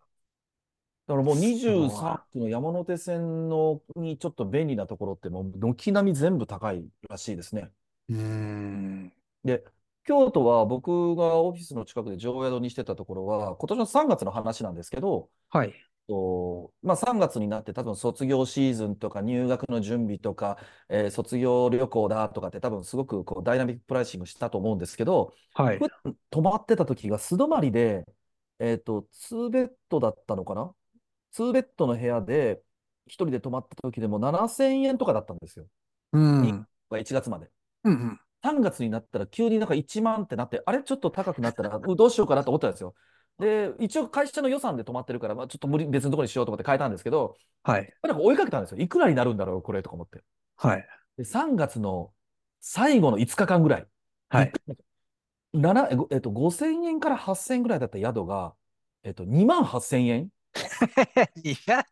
[1.07, 7.71] だからもう23区の山手線のにちょっと便利なところってもう軒並み全部高いらしいですね。
[8.09, 9.13] うーん。
[9.45, 9.65] で、
[10.05, 15.75] 京都は僕がオフィスの近くで常宿にしてたところは、今年の3月の話なんですけど、はい。
[16.09, 25.79] とまあ、3月になって多分卒業シーズンとか入学の準備とか、えー卒業旅行だとかって多分すごくこうダイナミックプライシングしたと思うんですけど、はい。
[25.79, 28.05] 普段泊まってた時が素泊まりで、
[28.61, 30.75] えっと、2ベッドだったのかな
[31.39, 32.63] ?2 ベッドの部屋で
[33.07, 35.67] 1人で泊まった時でも7000円とかだったんですよ。
[36.13, 36.43] うん。
[36.43, 36.67] にうん
[36.99, 37.51] 1月まで。
[37.85, 38.21] うん。
[38.43, 40.83] 3月になったら急になんか1万ってなって、あれ？
[40.83, 42.95] ちょっと高くなったら、う どうしようかなと思ったんですよ。
[43.39, 47.93] で、一応会社の予算で泊まってるから、まあ、ちょっと無理、別のところにしようと思って変えたんですけど、はい。
[48.03, 48.79] なんか追いかけたんですよ。
[48.79, 50.23] いくらになるんだろう、これとか思って。
[50.57, 50.87] はい。
[51.19, 52.13] で、3月の
[52.61, 53.87] 最後の5日間ぐらい。
[54.29, 54.53] はい。
[55.53, 58.55] 7えごえっと、5000円から8000円ぐらいだった宿が、
[59.03, 60.31] えっと、2万8000円
[61.45, 61.85] いや、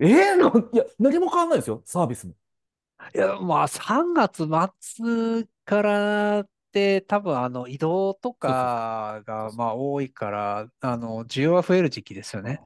[0.00, 2.34] えーのいや、何も変わんないですよ、サービスも。
[3.14, 12.64] いや、まあ、3月末からって、多分、あの、移動とかが、まあ、多いから、あの、需要は増える時期ですよね。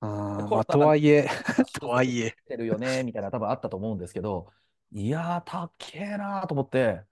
[0.00, 2.36] あーまあ、とはいえ、あ とはいえ。
[2.46, 4.52] てるよね、みたいな多分あったと思うんですけど、
[4.92, 7.04] いやー、たっけえなーと思って、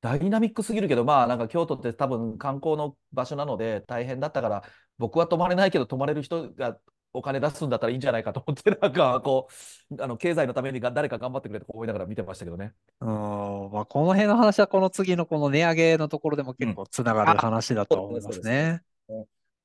[0.00, 4.62] ダイナミックすぎるけど、まあなんか京都って多分観光の場所なので大変だったから、
[4.98, 6.78] 僕は泊まれないけど泊まれる人が
[7.12, 9.48] お金出すんだったらいいんじゃないかと思って、 なんかこ
[9.90, 12.72] う、あの経済のためにが誰か頑張ってくれと思いながら見てましたけどね。
[13.00, 13.08] うん、
[13.72, 18.82] まあ、この辺の話はこの次のこの値上げのところでも結構つながる話だとは思いますね。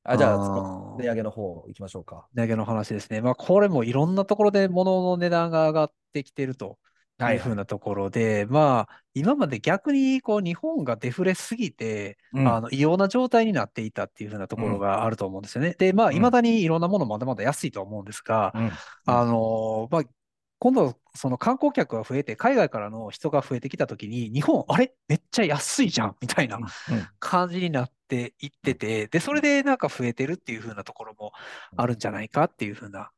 [0.05, 2.27] あ、じゃあ、値上げの方行きましょうか。
[2.34, 3.21] 値上げの話ですね。
[3.21, 6.77] まあ、これもいろんなところで物の値段が上がってきてると
[7.22, 12.47] いうふうなところで、まあ、今まで逆にこう日本がデフレすぎて、うん。
[12.47, 15.76] あの異様な状態になっていたっていうふうなところがあると思うんですよね。
[15.78, 16.16] で、まあ、うん。
[16.16, 18.72] いまだにいろんなものまだまだ安いとは思うんですが、うん。
[19.05, 20.03] あのまあ、
[20.59, 24.93] 今度、その観光客が増えて、海外からの人が増えてきたときに、日本、あれ？
[25.09, 26.66] めっちゃ安いじゃんみたいなうん。
[27.20, 31.34] 感じになっていってて、で、それでなんか増えてるっていう風なところも
[31.76, 33.11] あるんじゃないかっていう風な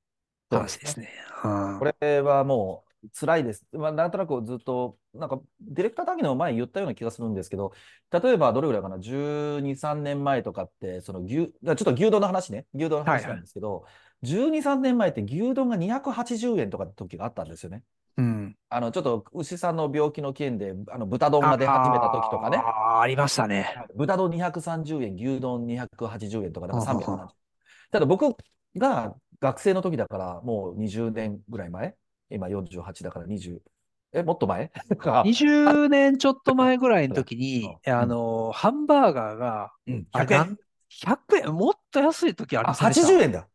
[0.50, 1.10] 話ですね。
[1.44, 1.80] うん。
[1.80, 3.66] これはもう辛いです。
[3.74, 7.74] まあ、なんとなくずっと、なんかディレクター談義の前に言ったような気がするんですけど、
[8.12, 13.86] 例えばどれぐらいかな、12、3年前とかって、その牛、ちょっと牛丼の話ね、牛丼の話なんですけど、
[14.22, 17.84] 12、3年前って牛丼が280円とかって時があったんですよね。
[18.18, 18.58] うん。
[18.70, 23.76] あの、ちょっと牛さんの病気の件で、あの豚丼が出始めた時とかね、あーありましたね。
[23.96, 27.36] 豚丼230円、牛丼280円とか、だからははは370円。
[27.92, 28.36] ただ僕
[28.78, 31.96] が学生の時だから、もう20年ぐらい前
[32.30, 33.62] 今48だから20、
[34.20, 34.72] え、もっと前？
[34.98, 40.60] か20年ちょっと前ぐらいの時に、うんあの、ハンバーガーが、うん100あれ円。
[40.90, 43.48] 100円、もっと安い時ありあ、ました80円だ。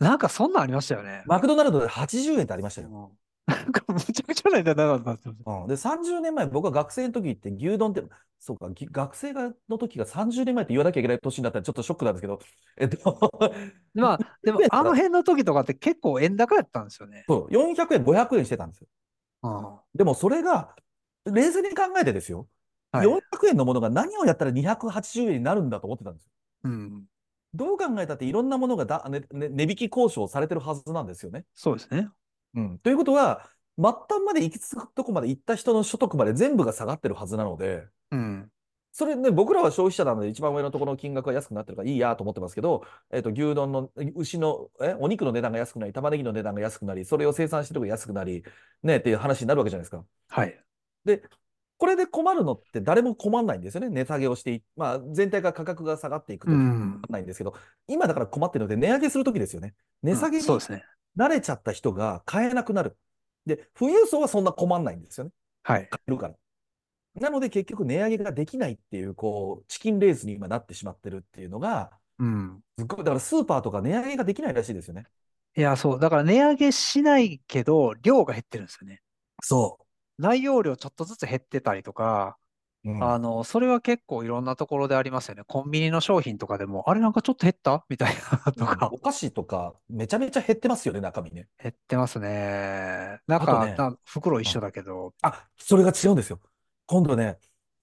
[0.00, 1.24] なんかそんなんありましたよね。
[1.24, 3.16] マクドナルドで80円ってありましたよ。
[3.48, 5.34] うんなんかむちゃくちゃな値段だったんですよ。
[5.62, 8.02] うん、で、30年前、僕は学生の時って牛丼って、
[8.38, 12.38] そうか、ぎ学生がの時が30年前って言わなきゃいけない年になったらちょっとショックなんですけど、
[12.78, 13.30] えっと、
[13.94, 17.24] まあ、でも 100円あの辺の時とかって結構円高やったんですよね。
[17.28, 18.88] そう、400円、500円してたんですよ。
[19.42, 20.74] うんでもそれが、
[21.24, 22.48] 冷静に考えてですよ、
[22.92, 26.30] はい400円のものが何をやったら280円になるんだと思ってたんですよ。
[26.64, 27.04] うん。
[27.54, 31.44] どう考えたっていろんなものがだ、ねね値引き交渉されてるはずなんですよね。
[31.54, 32.08] そうですね。
[32.54, 33.48] うん、ということは、
[33.78, 38.50] 末端まで行き着くとこまで行った人の所得まで全部が下がってるはずなので、うん。
[38.94, 48.44] それね、僕らは消費者なので一番上のところの金額が安くなってるからいいやと思ってますけど、えっと、牛丼の、牛の、え、お肉の値段が安くなり、玉ねぎの値段が安くなり、それを生産してるとこが安くなり、
[48.82, 50.04] ね、っていう話になるわけじゃないですか。
[50.28, 50.62] はい。
[51.06, 51.22] で、
[51.78, 53.88] これで困るのって誰も困んないんですよね。
[53.88, 57.00] 値下げをしてい、まあ、全体が価格が下がっていくとう困ん。
[57.00, 57.54] らないんですけど、
[57.88, 59.74] 今だから困ってるので、値上げするときですよね。
[60.02, 60.84] 値下げにそうですね。
[61.16, 62.96] 慣れちゃった人が買えなくなる。
[63.46, 65.32] で、富裕層はそんな困んないんですよね。
[65.62, 65.88] はい。
[65.88, 66.34] 買えるから。
[67.14, 72.60] なので結局値上げができないっていう、こう、チキンレースに今なってしまってるっていうのが、うん。
[72.78, 75.06] すっごい、だからスーパーとか値上げができないらしいですよね。
[75.56, 76.00] いや、そう。
[76.00, 79.02] だから値上げしないけど、量が減ってるんですよね。
[79.42, 79.78] そ
[80.18, 82.38] 内容量ちょっとずつ減ってたりとか、
[82.84, 82.90] う。
[82.90, 85.42] うんあの、それは結構いろんなところでありますよね。
[85.46, 87.84] コンビニの商品とかでも、あれなんかちょっと減った？
[87.88, 88.14] みたい
[88.44, 91.48] なとかお、菓子とかめちゃめちゃ減ってますよね、中身ね。
[91.62, 93.20] 減ってますね。
[93.26, 96.40] なんかな袋一緒だけど、あ、それが違うんですよ。
[96.86, 97.38] 今度ね、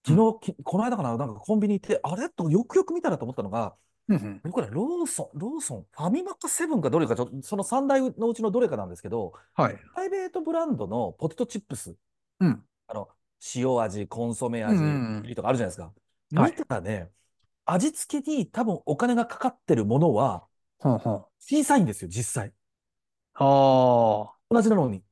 [0.06, 2.30] 昨日、きこの間かな、なんかコンビニ行って、あれ？
[2.30, 3.76] とよくよく見たらと思ったのが、
[4.10, 9.76] うんうん僕らローソン、ローソン、ファミマかセブンかどれかちょ、その3台のうちのどれかなんですけど、はい。
[9.76, 11.95] プライベートブランドのポテトチップス、
[12.39, 12.64] うん。
[12.88, 13.08] あの、
[13.56, 15.94] 塩味、コンソメ味うんうんとかあるじゃないですか。
[16.36, 17.10] はい見たらね、
[17.66, 20.46] 味付けに多分お金がかかってるものは。
[20.82, 22.54] 小さいんですよ、実際。
[23.34, 24.34] ああ。
[24.50, 25.04] 同じなのに。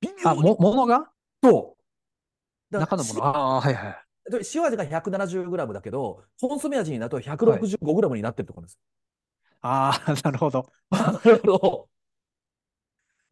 [0.00, 1.10] 微あ、妙にも、ものが？
[1.42, 1.76] そ
[2.70, 2.78] う。
[2.78, 3.24] 中のもの？
[3.26, 4.30] ああ、はいはい。
[4.30, 8.78] で塩味が 170g だけど、コンソメ味になると 165g になってるところです。
[9.62, 10.70] ああ、なるほど。
[10.90, 11.40] あので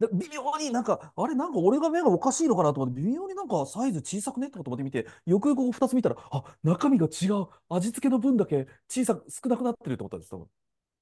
[0.07, 7.47] 微妙になんか、あれ、なんか俺が目がおかしいのかなと思って、微妙になんかサイズ小さくねとかと思って見て、よくよく2つ見たら、あ、中身が違う。
[7.69, 10.47] 味付けの分だけ小さく、少なくなってると思ったんです、多分。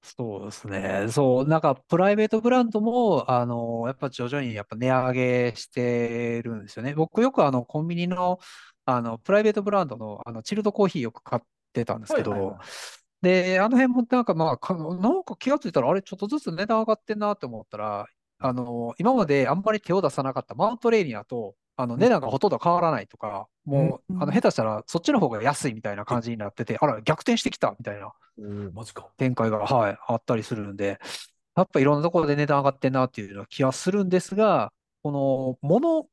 [0.01, 1.07] そうですね。
[1.11, 6.93] そう、なんかプライベートブランドも、あの、やっぱ徐々にやっぱ値上げしてるんですよね。
[6.95, 8.39] 僕よくあの、コンビニの、
[8.85, 11.41] あの、プライベートブランドの、あの、チルドコーヒーよく買っ
[11.73, 12.57] てたんですけど、はいはいはい
[13.21, 18.05] で、あの辺もなんかまあ、かなんか気がついたら、あれ、ちょっとずつ値段上がってんなって思ったら、
[18.39, 24.23] あの、今まであんまり手を出さなかったマウントレーニアと、あの、値段がほとんど変わらないとか、もう、うん。
[24.23, 29.09] あの、下手したらそっちの方が安いみたいな感じになってて、あら、逆転してきたみたいなおーマジか。
[29.17, 30.99] 展開が、はい、あったりするんで、
[31.55, 34.71] やっぱいろんなところで値段上がってんなっていうような気はするんですが、
[35.01, 36.07] この、物、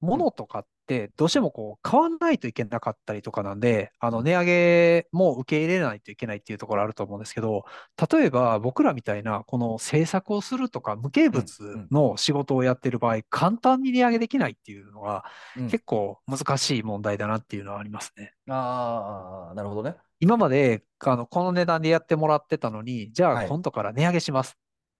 [0.00, 0.66] 物とかっ
[1.16, 7.64] どうしてもこう買わないといけなかったりとかなんで、あの値上げも受け入れないといけないっていうところあると思うんですけど、
[8.12, 15.24] 例えば僕らみたいなこの制作をするとか無形物の仕事をやってる場合、簡単に値上げできないっていうのは
[15.56, 18.32] うん結構難しい問題だなっていうのはありますね。
[18.48, 19.96] ああ、なるほどね。
[20.20, 24.56] 今まであのこの値段でやってもらってたのに、じゃはいあ今度から値上げします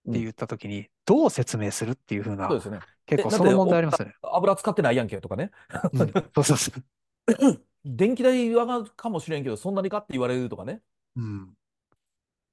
[0.09, 2.81] って言ったときに、どう説明するっていうふうなそうですよね。
[3.07, 4.15] 結構その問題ありますよね。
[4.23, 5.51] 油使ってないやんけとかね。
[5.93, 6.85] うん そうそうそう。
[7.85, 10.81] 電気代上がるかもしれんけど、そんなにかって言われるとかね。
[11.17, 11.55] うん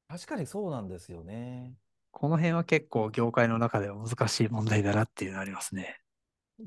[0.07, 1.73] 確かにそうなんですよね。
[2.11, 6.01] この辺は結構業界の中では難しい問題だなっていうのありますね。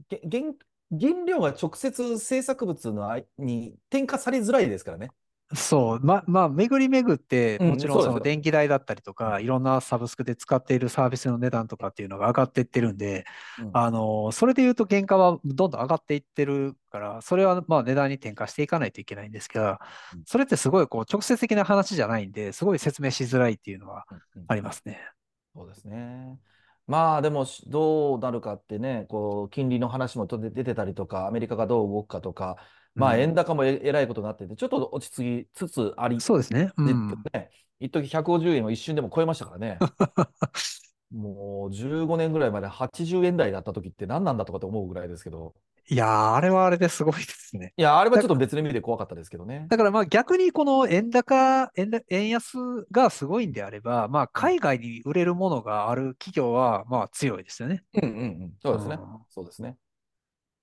[0.09, 0.55] げ原
[0.91, 5.11] 原料が直接制作物のあいに転嫁されづらいですからね。
[5.53, 13.25] そう、ま、まあ、巡り巡って、うんもちろんそうですの電気代だったりとか、いろんなサブスクで使っているサービスの値段とかっていうのが上がっていってるんで、
[13.61, 19.81] うんあの、それで言うと原価はどんどん上がっていってるから、それはまあ値段に転嫁していかないといけないんですが
[20.15, 25.01] うん、それってすごいこう直接的な話じゃないんで、すごい説明しづらいっていうのはうんうんありますね。
[25.55, 26.39] そうですね。
[26.87, 32.57] まあでもしどうなるかってね、こう金利の話も出てたりとか、アメリカがどう動くかとか、
[32.97, 36.73] まあうん円高もええらいことになってて、ちょっと落ち着きつつあり、そうですね。
[36.77, 37.25] うでん。
[37.33, 39.79] ね、一時150円を一瞬でも超えましたからね。
[41.11, 45.55] もう15年ぐらいまで80円台だった時って何なんだとかって思うぐらいですけど、
[45.89, 47.75] いやー、あれはあれですごいですね。
[47.77, 49.67] いや、あれはちょっと別の意味で怖かったですけどね。
[49.69, 51.71] だからまあ逆にこの円高、
[52.09, 52.57] 円安
[52.91, 57.83] がすごいんであれば、まあ海外に売れるものがある企業はまあ強いですよね。
[57.95, 59.27] うんうんうん、そうですねうん。
[59.31, 59.77] そうですね。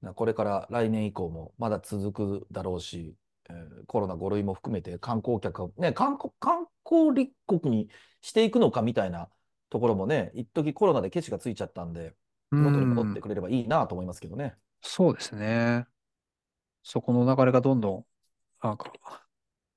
[0.01, 2.11] なこれから来年以降もまだ続
[2.43, 3.15] くだろうし、
[3.49, 7.89] えーコロナ5類も含めて観光客を、ね、観光、観光立国に
[8.21, 9.29] していくのかみたいな
[9.69, 12.15] ところもね、一時コロナでケチがついちゃったんで、
[12.59, 14.55] 元に戻ってくれればいいなと思いますけどね。
[14.81, 15.87] そうですね。
[16.83, 18.05] そこの流れがどんどん
[18.63, 18.93] なんか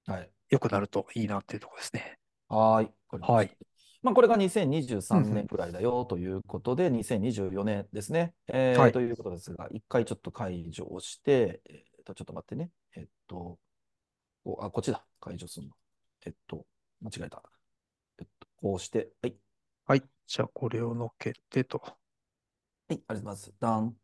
[0.07, 0.31] はい。
[0.49, 2.19] 良くなるといいなっていうところですね。
[2.49, 2.95] はーい。
[3.21, 3.57] はい。
[4.05, 8.35] まあ、これが2023うんうん年くらいだよということで、2024年ですね。
[8.49, 12.71] えーはいということですが、一回ちょっと解除をして、えっと、ちょっと待ってね。
[12.97, 13.59] えっと、
[14.45, 15.07] おあ、こっちだ。
[15.21, 15.73] 解除するの。
[16.27, 16.67] えっと、
[17.01, 17.43] 間違えた。
[18.19, 19.37] えっと、こうして、はい。
[19.87, 20.03] はい。
[20.27, 21.79] じゃあこれを乗っけてと。
[21.79, 21.95] はい、
[22.89, 23.55] ありがとうございます。
[23.59, 23.95] ダン。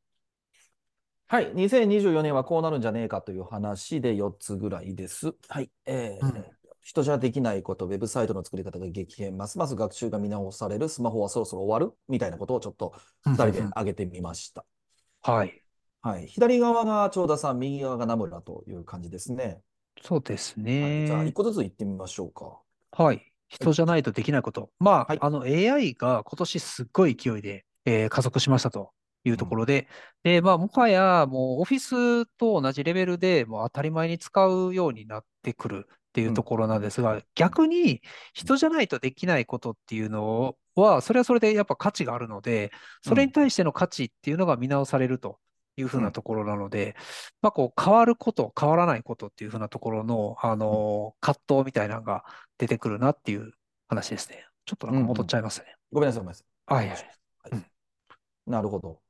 [1.27, 5.35] はい、2024年はこうなるんじゃねえかという話で4つぐらいです。
[5.49, 14.65] はい、えーうん人じゃできないこと、ウェブサイトの作り方が激変、ますます学習が見直される、スマホはそろそろ終わるみたいなことをちょっと2人で挙げてみました。
[15.23, 15.63] はい。
[16.03, 19.63] はい、左側が長田さん、右側が名村という感じですね。
[20.03, 21.33] そうですはい、じゃあ、1ね。
[21.33, 22.61] 個ずつ行ってみましょうか。
[22.93, 23.33] はい。
[23.49, 24.71] 人じゃないとできないこと。
[24.79, 28.93] まはいあ、あの AI が今年すっごい勢いで、えー加速しましたと
[29.25, 29.89] いうところで、
[30.23, 38.03] で、まあ、もはやもうオフィスと同じレベルでもう当たり前に使うようになってくるっていうところなんですが、逆に
[38.35, 45.39] 人じゃないとできないことっていうのは、それはそれでやっぱ価値があるので、それに対しての価値っていうのが見直されると
[45.77, 46.97] いうふうなところなので、
[47.43, 52.25] まあ、こう変わること、変わらないことっていうふうなところの、あの葛藤みたいなのが
[52.59, 53.53] 出てくるなっていう
[53.89, 54.47] 話ですね。
[54.65, 55.77] ちょっとなんか戻っちゃいますね。
[55.93, 56.75] ごめんなさい、ごめんなさい。
[56.75, 56.97] はいはい。
[56.97, 57.07] はい
[57.53, 57.65] うん
[58.47, 59.01] なるほど。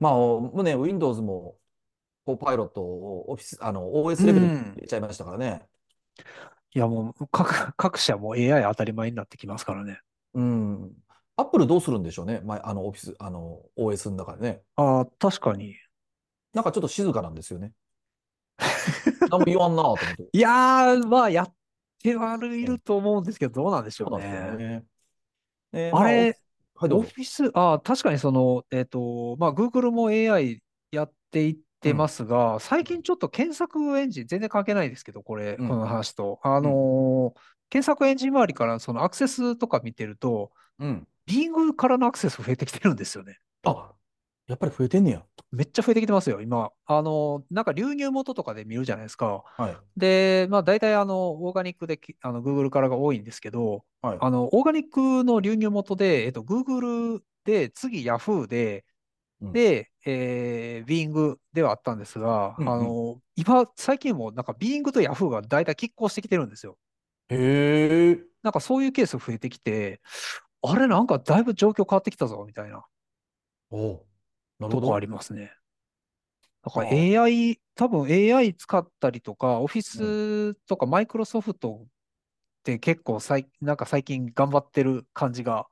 [0.00, 1.56] まあ、もうね、Windows も、
[2.24, 5.62] コーパイロットをオフィス、あの、OS レベルに入れちゃいましたからね。
[6.74, 10.00] いやもう各、 各社も AI 当たり前になってきますからね。
[10.34, 10.96] うん。
[11.36, 12.40] アップルどうするんでしょうね。
[12.44, 14.62] まあ、あの、オフィス、あの、OS の中でね。
[14.76, 15.76] ああ、確かに。
[16.52, 17.72] なんかちょっと静かなんですよね。
[19.30, 20.28] 何も言わんなと思って。
[20.32, 21.54] いやー、まあやっ
[22.02, 24.56] てはいると思うんですけど、どうなんでしょうそうね。
[24.56, 24.84] ね。
[25.72, 26.34] えーあれ、
[26.74, 27.02] まあ、はい、どオ。
[27.02, 36.40] フィス、ああ、確かにその、えっと、まあ、Google も AI やっていってますが、最近ちょっと検索エンジン、全然関係ないですけど、これ、うんこの話と。
[36.42, 41.06] あのー検索エンジン周りからそのアクセスとか見てると、うん。
[41.26, 43.40] Bing からのアクセス増えてきてるんですよね。
[43.64, 43.92] あ、
[44.46, 45.22] やっぱり増えてんねや。
[45.52, 46.70] めっちゃ増えてきてますよ、今。
[46.86, 49.44] あのーなんか流入元とかで見るじゃないですか。
[49.58, 49.76] はい。
[49.98, 54.18] で、まあ、大体あの、オーガニックでき、あの、Google からが多いんですけど、はい。
[54.18, 58.87] あの、オーガニックの流入元で、えっと、Google で、次 Yahoo で、うん
[59.40, 66.76] で、えー、Bing ではあったんですが、うんうんあの、今、最近もなんか Bing と Yahoo が大体拮抗してきてるんですよ。
[67.28, 68.18] へえ。
[68.42, 70.00] なんかそういうケース増えてきて、
[70.62, 72.84] あれなんかだいぶ状況変わってきたぞ、みたいな
[73.70, 74.06] おう
[74.58, 74.80] なるほど。
[74.80, 75.52] とこありますね。
[76.62, 81.86] だからはあ AI、多分 AI 使ったりとか、Office とか Microsoft っ
[82.64, 85.66] て結構最、なんか最近頑張ってる感じが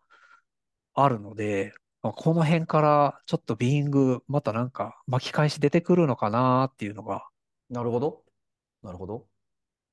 [0.95, 1.73] あるので、
[2.07, 7.27] まあ、この辺からちょっとビーイング、またなんか巻き返し出てくるのかなっていうのが。
[7.69, 8.23] なるほど。
[8.85, 9.27] なるほど。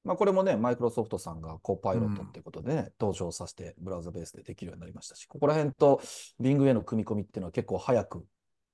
[0.03, 6.01] まあ、これもね、マイクロソフトさんがコパイロットうんっていうことでね、登場させて、ブラウザベースでできるようになりましたし、ここら辺と
[6.39, 8.23] Bing への組み込みっていうのは結構早く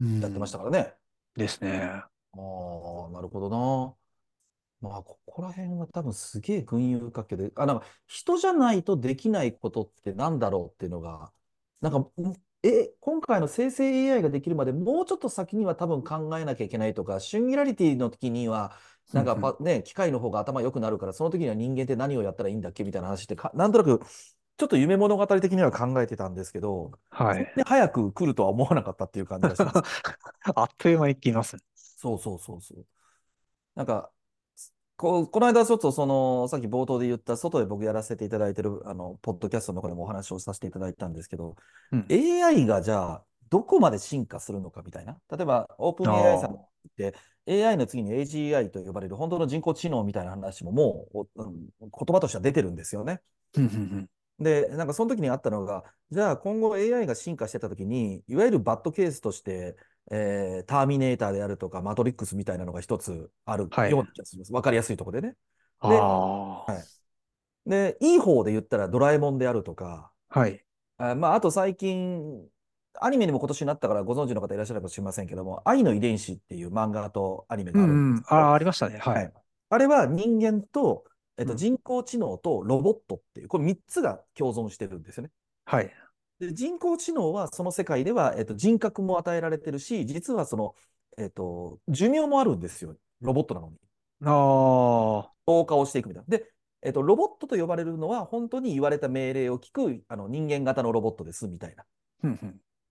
[0.01, 0.93] うんやってましたからね。
[1.37, 1.79] ですね。
[1.79, 3.95] ああ、なるほど
[4.81, 4.89] な。
[4.89, 11.31] まあ、ここら辺は多分すげえ群雄割拠で、あ、なんか人じゃないとできないことってなんだろうっていうのが、
[11.79, 12.33] なんか、ん
[12.63, 18.75] え、今回の生成 AI ができるまでもうちょっと先には多分考えなきゃいけないとか、シンギュラリティの時には、
[19.13, 24.01] なんかうんパね、機械の方が頭良くなるから、その時には人間って何をやったらいいんだっけみたいな話ってか、なんとなく、
[24.57, 27.37] ちょっと夢物語的には考えてたんですけど、はい。
[27.37, 29.81] こんなに早く来るとは思わなかったっていう感じがします。
[30.55, 31.61] あっという間に来ますね。
[31.75, 32.85] そうそうそうそう。
[33.75, 34.11] なんか、
[34.99, 41.55] ここの間ちょっとその、さっき冒頭で言った、外で僕やらせていただいてる、あの、ポッドキャストの中でもお話をさせていただいたんですけど、
[41.93, 45.17] うん AI がじゃあ、どこまで進化するのかみたいな。
[45.31, 47.15] 例えば、オープン AI さんって、
[47.47, 53.21] AI の次に AGI と呼ばれる本当の人工知能みたいな話ももう、おうん言葉としては出てるんですよね。
[54.37, 59.77] で、なんかその時にあったのが、じゃあ今後 AI が進化してた時に、いわゆるバッドケースとして、
[60.11, 64.53] えーターミネーターであるとか、マトリックスみたいなのが一つあるはいような気がします。
[64.53, 65.35] わかりやすいところでね。
[65.83, 65.99] うん。
[66.67, 66.89] ああ。
[67.65, 70.63] で、いい方で言ったらドラえもんであるとか、はい。
[70.97, 72.47] あまあ、あと最近、
[73.01, 78.19] アニメにも今年になったからご存知の方いらっしゃるかもしれませんけども、愛の遺伝子っていう漫画とアニメうがあるんんうん。
[78.19, 78.99] ですけど、ああ、ありましたね。
[78.99, 79.33] ははいい。
[79.69, 81.05] あれは人間と、
[81.37, 85.31] えっと、うん人工知能とロボットっていう、これ3つが共存してるんですよね。
[85.65, 85.93] はい。
[86.39, 90.75] で人工知能はその世界では、えっと、人格も与えられてるし、実はその、
[91.17, 92.95] えっと、寿命もあるんですよ。
[93.21, 93.75] ロボットなのに。
[94.23, 95.31] ああ。
[95.45, 96.37] 老化をしていくみたいな。
[96.37, 96.49] で、
[96.81, 101.83] えっと、ロボットと呼ばれるのは、本当に言われた命令を聞くあの人間型のロボットですみたいな。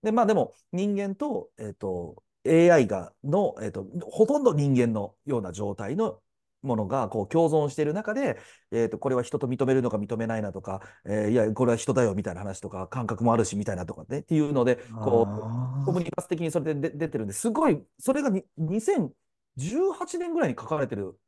[0.02, 6.20] で、まあでも、人間と、えっと、AI がの、えっと、ほとんど人間のような状態の
[6.62, 8.38] ものがこう共存している中で、
[8.72, 21.18] えっと、これは人と認めるのか認めないなとか、えーいや、これは人だよみたいな話とか、感覚もあるしみたいなとかね、っていうので、こう、あコムニバス的にそれで出出てるんですごい、それがに2018年ぐらいに書かれてる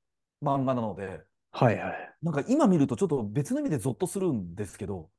[0.43, 1.23] 漫画なので、
[1.53, 1.65] あ。
[1.65, 2.15] はいはい。
[2.23, 5.11] なんか今見るとちょっと別の意味でゾッとするんですけど、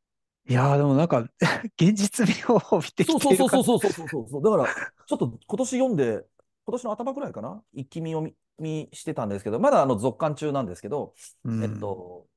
[0.50, 1.20] いやーでもなんか、
[1.80, 4.42] 現実味を帯びてそうきてる感そうそうそうそうそうそう。
[4.42, 4.66] だから、
[5.06, 6.26] ちょっと今年読んで、
[6.66, 8.28] 今年の頭ぐらいかな、一気見を
[8.60, 12.28] 見見してたんですけど、まだあの続刊中なんですけど、うんえっと、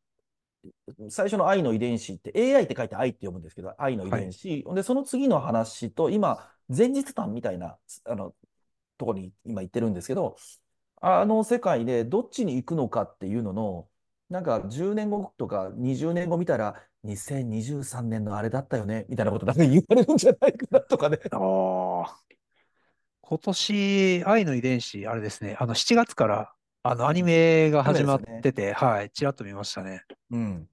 [1.11, 4.65] 最初の愛の遺伝子って、AI って書いて愛って読むんですけど、愛の遺伝子。
[4.75, 8.35] で、その次の話と、今、前日談みたいな、あの、
[8.97, 10.37] ところに今言ってるんですけど、
[11.01, 13.89] あの世界でどっちに行くのかっていうのの、
[14.31, 21.19] なんか10年後とか20年後見たら、2023年のあれだったよね、みたいなことなんか言われるんじゃないかなとかね。
[21.31, 21.39] あ
[22.07, 22.25] あ。
[23.27, 25.57] 今年、愛の遺伝子、あれですね。
[25.59, 26.53] あの、7月から、
[26.83, 30.03] あの、アニメが始まってて、はい、ちらっと見ましたね。
[30.31, 30.69] うん。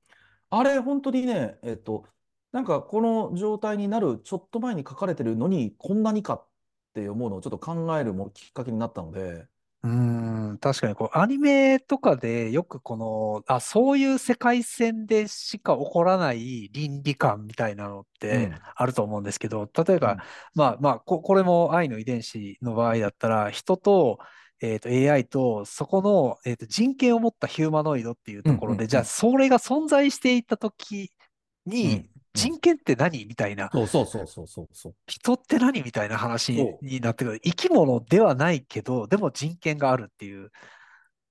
[0.49, 2.06] あれ、本当にね、えっと、
[2.52, 6.47] なんかこの状態になるちょっと前に書かれてるのに、こんなにかっ
[6.93, 9.47] て思うのをちょっと考えるもきっかけになったので、
[9.84, 18.65] うーん、確かにこう、アニメとかでよくこの、あ、そういう世界線でしか起こらない倫理観みたいなのってうん。
[18.75, 20.23] あると思うんですけど、例えば、うん。
[20.53, 24.19] まあまあこ、これも愛の遺伝子の場合だったら、人と、
[24.63, 31.11] えーと AI とそこの、えーと人権を持ったヒューマノイドっていうところで、じゃあそれが存在していた時
[31.84, 31.91] うん。
[31.93, 33.25] に、人権って何？
[33.25, 34.95] みたいな、そうそうそうそうそうそう。
[35.07, 35.84] 人って何？
[35.84, 37.39] みたいな話になってくる。
[37.41, 40.51] 生き物ではないけど、でも人権があるっていう。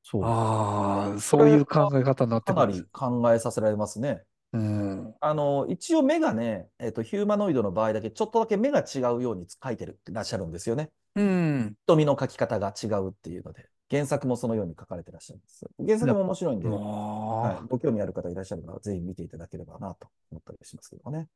[0.03, 0.25] そう。
[0.25, 2.55] ああ、そういう考え方になってくる。
[2.55, 4.23] かなり考えさせられますね。
[4.53, 5.15] うん。
[5.21, 10.91] あの、一応目がね、えっと、ヒューマノイドの場合だけ、ちょっとだけ目が違うように書いてるらっしゃるんですよね。
[11.15, 11.77] うん。
[11.87, 15.67] 瞳の描き方が違うっていうので、原作もそのように書かれてらっしゃるんです。
[15.85, 21.27] 原作も面白いんで、はいご興味ある方いらっしゃれば、ぜひ見ていただければなと思ったりしますけどね。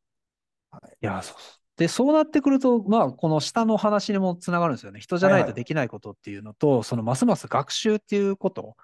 [0.71, 0.97] はい。
[1.03, 1.37] いや、そう。
[1.77, 5.01] で、そうなってくると、まあ、この下の話にもつながるんですよね。
[5.01, 8.77] 人じゃないとできないことっていうのと、そのますます学習っていうこと。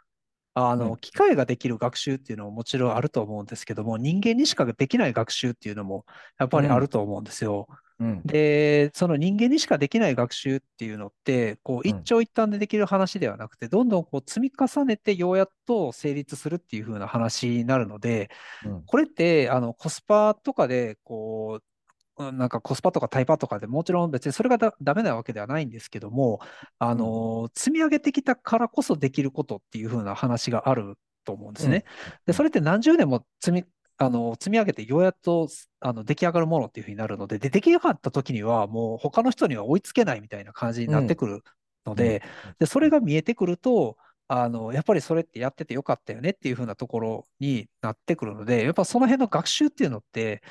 [0.55, 6.05] あの、うん機械ができる学習っていうのももちろんあると思うんですけども、人間にしかできない学習っていうのも
[6.39, 7.69] やっぱりあると思うんですよ。
[7.69, 7.77] うん。
[8.25, 11.99] で、その人間にしかできない学習っていうのって、こううん。
[11.99, 18.31] 一長一短でできる話ではなくて、どんどんこう積み重ねてようやっと成立するっていう風な話になるので、
[18.65, 18.83] うん。
[18.87, 26.41] これってあのコスパとかで、こう、うんなんかコスパとかタイパとかでもちろん別にそれがだダメなわけではないんですけども、
[26.79, 31.85] あの、積み上げてきたからこそできることっていう風な話があると思うんですね。
[32.27, 33.65] で、それって何十年も積み
[34.03, 35.47] あの、積み上げてようやっと、
[35.81, 41.43] あの、出来上がるものっていうふうになるので、で、出来上がった時には、もう他の人には追いつけないみたいな感じになってくる
[41.85, 42.23] ので、
[42.59, 50.43] で、それが見えてくると、あの、やっぱりそれってやっててよかったよねっていうふうなところになってくるので、やっぱその辺の学習っていうのって、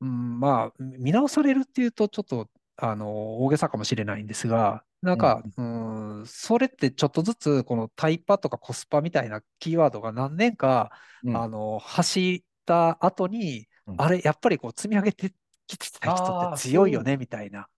[0.00, 10.90] うん、まあ、見直されるっていうと、ちょっと、あの、大げさかもしれないんですが、なんか、うん、ん、それってちょっとずつ、このタイパとかコスパみたいなキーワードが何年か、
[11.22, 15.32] うん、あの、走った後に、うん、あれ、やっぱりこう積み上げて
[15.68, 17.68] きてた人って強いよね、みたいな。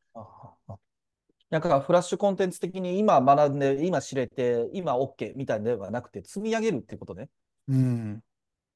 [1.51, 7.28] なんかフラッシュコンテンツ的に今学んで、今知れて、今 OK みたいではなくて、積み上げるっていうことね。
[7.68, 8.22] うん。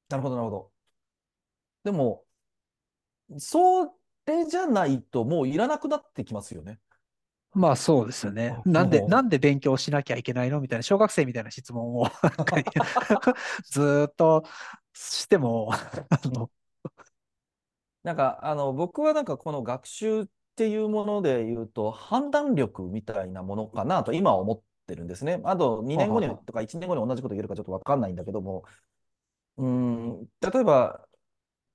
[0.09, 0.71] なるほど、なるほど。
[1.83, 2.23] でも、
[3.37, 3.95] そ
[4.25, 6.79] れじゃないともういらなくなってきますよね。
[7.55, 8.59] まあそうですよね。
[8.65, 10.59] なんで、なんで勉強しなきゃいけないの？
[10.59, 12.07] みたいな、小学生みたいな質問を
[13.69, 14.43] ずっと
[14.93, 15.79] してもあ
[16.25, 16.49] の、
[18.03, 20.25] なんか、あの、僕はなんかこの学習っ
[20.55, 25.41] ていうもので言うと、判断力みたいなものかなと今は思ってるんですね。
[25.45, 28.65] あと2年後にとか1年後に同じこと言えるかちょっとわかんないんだけども、
[29.57, 31.07] うん、例えば、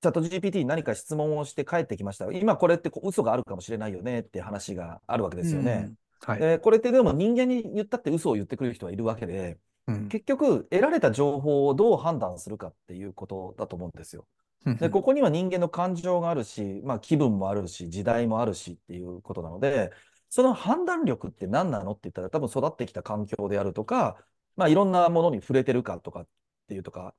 [0.01, 2.31] チャット GPT に何か質問をして帰ってきました。
[2.31, 5.91] 今これって嘘があるかもしれないよねって話があるわけですよね。
[6.21, 9.57] はい、えこれってでも人間に言ったって嘘を言ってくれる人はいるわけで、
[9.89, 14.25] うん、結局得られた情報をどう判断するかっていうことだと思うんですよ。
[14.65, 19.91] でここには人間の感情があるし、まあ、気分もあるし時代もあるしっていうことなので
[20.27, 24.17] その判断力って何なのって言ったら多分育ってきた環境であるとか、
[24.57, 26.27] まあ、いろんなものに触れてるかとかっ
[26.67, 27.13] ていうとか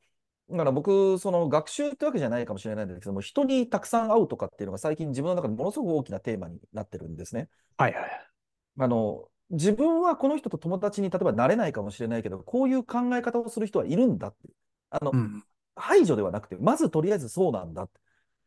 [0.51, 7.49] だから僕、その学習ってわけじゃないかもしれないんですけども、人にたくさん会うとかっていうのが最近自分の中でものすごく大きなテーマになってるんですね。
[7.77, 8.27] はいはい。
[8.81, 14.49] あの、自分はこの人と友達に例えばなれないかもしれないけど、こういう考え方をする人はいるんだって。
[14.91, 15.45] あの、うん、
[15.77, 18.01] 排除ではなくて、まずとりあえずそうなんだって。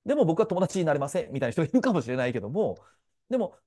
[0.05, 2.77] でも僕は友達になれませんみたいな人がいるかもしれないけども、
[3.29, 3.57] でも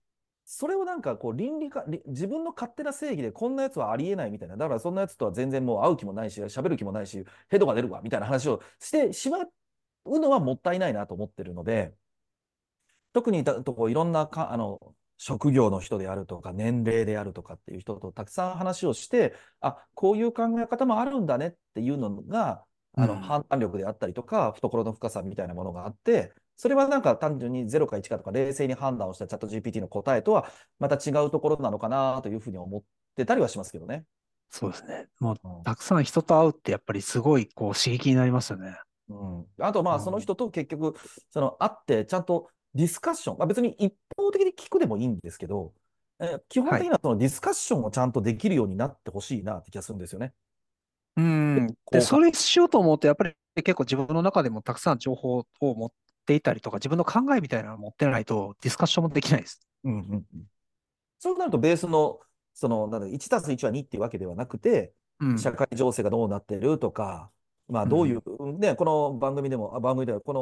[0.44, 9.38] それをなんかこう倫理か、自分の勝手な正義でこんなやつはありえないみたいな、だからそんなやつとは全然もう会う気もないし、喋る気もないし、ヘドが出るわみたいな話をしてしま
[10.04, 11.94] うのはもったいないなと思ってるので、
[13.12, 22.64] 特にとこいろんなかあの職業の人であるとか、年齢であるとかっていう人とたくさん話をして、あこういう考え方もあるんだねっていうのが、
[22.98, 32.82] あの判断力であったりとか、懐の深さみたいなものがあって、それはなんか単純に0か1かとか冷静に判断をしたチャット GPT の答えとはまた違うところなのかなというふうに思っ
[33.14, 34.04] てたりはしますけどね。
[34.48, 35.06] そうですね。
[35.20, 38.76] もう、うん、たくさん人と会うってやっぱりすごいこう刺激になりますよね。
[39.08, 40.94] うん、あとまあその人と結局、
[41.30, 45.72] その会ってちゃんとディスカッション、まあ、別に一方的に聞くでもいいんですけど、
[46.18, 50.32] え基本的にはそのディスカッションをちゃんとできるようになってほしいなって気がするんですよね。
[51.16, 51.76] うん。
[51.90, 55.92] で、それしようと思うと、やっぱり結構自分の中でもたくさん情報を持っ
[56.26, 59.66] ていたりとか、自分の考えみたいなのを持ってないと、ディスカッションもできないです。
[59.84, 60.24] うんうんうん、
[61.18, 62.20] そうなると、ベースの、
[62.54, 67.30] その、なんだ、1たす1は2っていうわけではなくて、うん、社会情勢がどうなってるとか、
[67.68, 70.32] まあ、どういう、うん、ね、この番組でも、あ番組では、こ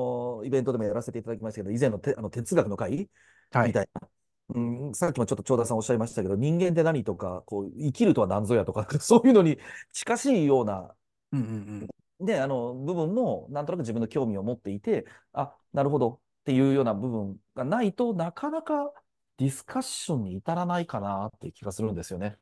[0.41, 3.09] のイベントでもやらせていただきましたけど、以前のてあの哲学の会、
[3.51, 4.09] はい、みたいな。
[4.51, 4.61] う
[4.91, 9.59] ん、さっきもちょっと長田さんおっしゃいましたけど、人間って何とか、こう生きるとは何ぞやとか、 そういうのに
[9.93, 10.95] 近しいような、
[11.33, 11.89] うんうん
[12.21, 12.27] うん。
[12.27, 16.21] で、あの、部分も、なんとなく自分の興味を持っていて、あ、なるほど。
[16.43, 18.93] っていうような部分がないとなかなか
[19.39, 22.37] ディスカッションに至らないかなっていう気がするんですよね。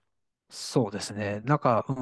[0.55, 1.41] そうですね。
[1.47, 1.93] なんか、う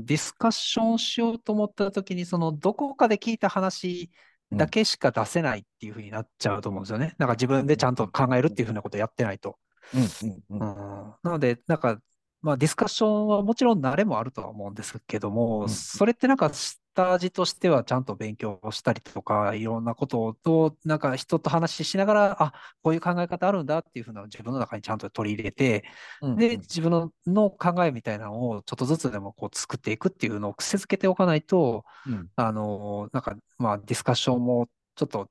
[0.00, 4.10] ん、ディスカッションしようと思った時に、その、どこかで聞いた話
[4.50, 7.14] だけしか出せないっていうふうになっちゃうと思うんですよね。
[7.18, 9.58] なんか自分でちゃんと考えるっていうふうなことをやってないと。
[9.94, 12.00] うん、なので、なんか、
[12.42, 16.50] まあ、ディスカッションはもちろん慣れもあるとは思うんですけども、うん、それってなんか
[16.98, 25.84] 下味としてはちゃんと勉強したりとか、いろんなことと、なんか人と話ししながら、あ、こういう考え方あるんだっていうふうな自分の中にちゃんと取り入れて、
[26.20, 35.30] うん、で、自分のの考えみたいなのをちょっとずつでもこう作っていくっていうのを癖づけておかないと、うん、あの、なんかまあディスカッションもちょっと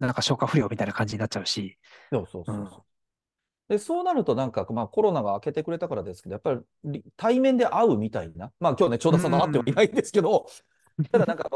[0.00, 1.78] なんか消化不良みたいな感じになっちゃうし。
[2.12, 2.64] そうそうそうそう。
[2.64, 2.68] うん。
[3.68, 10.46] で、そうなるとなんか、まあコロナが明けてくれたからですけど、やっぱり対面で会うみたいな、まあ今日ね、長田さんと会ってはいないんですけど、
[11.10, 11.48] ただなんか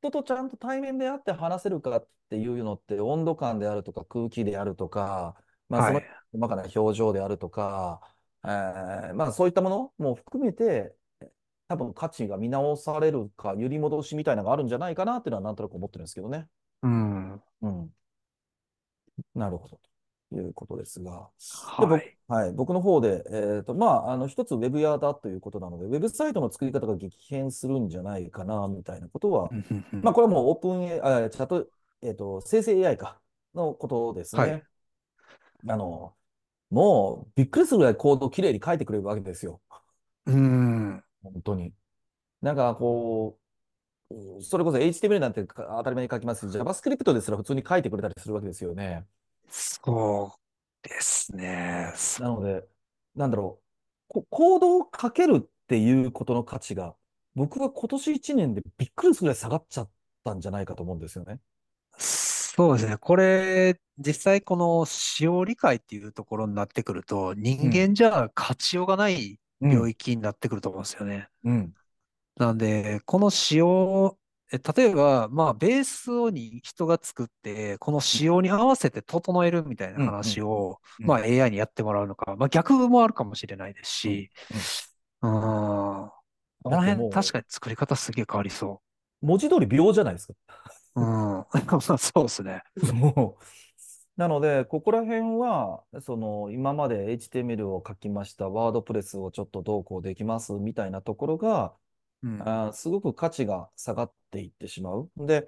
[0.00, 5.36] 人とちゃんと対面で会って話せるかっていうのって、温度感であるとか空気であるとか、
[5.68, 6.00] まあその
[6.32, 8.00] 細かな表情であるとか、
[8.44, 10.94] えー、まあそういったものも含めて、
[11.68, 16.48] 多分価値が見直されるか、揺り戻しみたいなのがあるんじゃないかなっていうのはなんとなく思ってるんですけどね。
[16.82, 17.42] うん。
[17.62, 17.94] うん。
[19.34, 19.80] なるほど。
[20.34, 21.28] いうことですが。
[21.62, 22.16] はい。
[22.26, 29.50] はい、僕の方で、えっと、まあ、あの、一つウェブ屋だということなので、ウェブサイトの作り方が激変するんじゃないかな、みたいなことは、
[30.02, 31.68] まあ、これはもうオープン AI、あチャット、
[32.02, 33.20] えっと、生成 AI か、
[33.54, 34.42] のことですね。
[34.42, 34.62] はい
[35.66, 36.14] あの、
[36.70, 39.62] もう、びっくりするぐらいコードをきれいに書いてくれるわけですよ。
[40.26, 41.02] うん。
[41.22, 41.72] 本当に。
[42.42, 43.44] なんかこう、うん
[44.42, 49.06] それこそ HTML なんてか当たり前に書きますし、JavaScript ですら普通に書いてくれたりするわけですよね。
[49.48, 50.34] そ
[50.84, 51.92] うですね。
[52.20, 52.64] なので、
[53.14, 53.64] なんだろう、
[54.08, 56.94] こコードを書けるっていうことの価値が、
[57.34, 59.90] 僕は今年1年でびっくりするぐらい下がっちゃっ
[60.24, 61.40] たんじゃないかと思うんですよね。
[61.98, 62.96] そうですね。
[62.96, 71.28] これ、実際この使用理解っていうところになってくると、人間じゃ勝ちようがない領域になってくると思うんですよね。
[71.44, 71.74] うん。
[72.36, 74.18] なんで、この仕様、
[74.54, 84.30] え例えば、まあ、ベースをに人が作って、この仕様に合わせて整えるみたいな話を、うんまあ、AI にやってもらうのか、まあ、逆もあるかもしれないですし、
[85.22, 86.10] うん、こ
[86.64, 88.80] のだってもう辺、確かに作り方すげえ変わりそ
[89.20, 90.34] 文字通り秒じゃないですか。
[90.96, 91.00] う。
[91.00, 91.46] うん、ま
[91.88, 92.62] あそうですね。
[92.92, 93.44] もう
[94.16, 101.74] なので、ここら辺は、その、今まで HTML を書きました、ワードプレスをちょっとどうこうできますみたいなところが、
[102.24, 105.10] うん、あーすごく価値が下がっていってしまう。
[105.16, 105.46] で、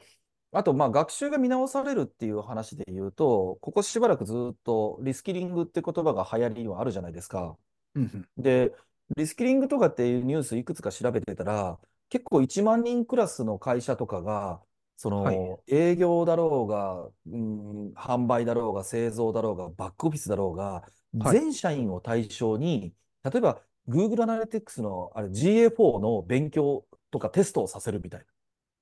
[0.52, 7.56] あと、まあ、学習が見直されるっていう話で言うと、ここしばらくずっとリスキリングって言葉が流行りはあるじゃないですか。
[7.94, 8.72] うん、で、
[9.16, 14.62] リスキリングとかっていうニュースいくつか調べてたら、結構1万人クラスの会社とかが、
[14.96, 22.92] その、はい営業だろうが、うん、販売だろうが、製造だろうが、バックオフィスだろうが、はい全社員を対象に、
[23.24, 28.24] 例えば Google Analytics のあれ GA4 の勉強とかテストをさせるみたい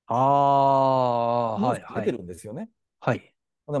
[0.07, 2.11] ああ、な、はい、出てはい。
[2.11, 2.69] るんですよね。
[2.99, 3.33] はい。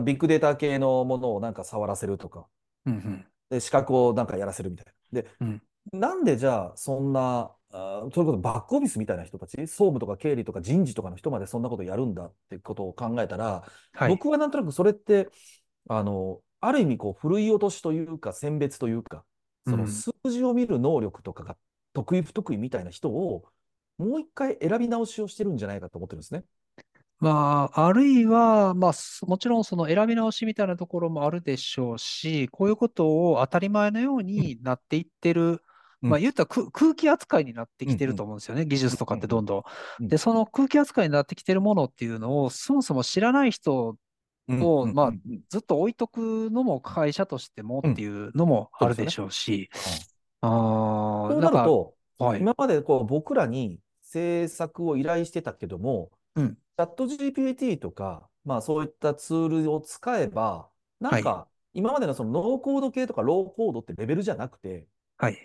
[0.03, 2.47] ビッグデータ系のものをなんか触らせるとか、
[2.85, 5.21] うん、うん、で、資格をなんかやらせるみたいな。
[5.21, 5.61] で、うん
[5.93, 13.63] なんでじゃあ、そんな、あーそれこそバックオフィスみたいな人たち、総務とか経理とか人事とかの人までそんなことやるんだってことを考えたら、
[13.93, 14.09] はい。
[14.09, 15.29] 僕はなんとなくそれって、
[15.87, 19.23] あの、ある意味こう、ふるい落としというか、選別というか、
[19.67, 21.57] その数字を見る能力とかが
[21.93, 23.45] 得意不得意みたいな人を、
[23.97, 26.43] もう一回選び直しをしてるんじゃないかと思ってるんですね。
[27.19, 35.61] まあ、あるいは、まあ、そもちろんその選び直しみたいなところもあるでしょうし、こういうことを当たり前のようになっていってる、
[36.03, 36.09] うん。
[36.09, 38.15] まあ言ったら空空気扱いになってきてうんうん。
[38.15, 39.63] ると思うんですよね、技術とかってどんど
[39.99, 40.09] うんん。
[40.09, 43.95] で、その空気扱いになってきてるものっていうのを、そもそも知らない人
[44.49, 45.21] を、うんまあうん。
[45.25, 49.69] うんずっと置いとくのも会社としてもっていうのもあるでしょうし、
[50.41, 50.47] あ
[51.29, 52.39] そうあ、なんか、なると、はい。
[52.39, 56.55] 今までこう僕らに制作を依頼してたけども、うん。
[56.55, 60.69] チャット GPT とか、まあそういったツールを使えば、
[60.99, 64.87] なんか今までのそのノーコード系とかローコードってレベルじゃなくて、
[65.17, 65.37] はい。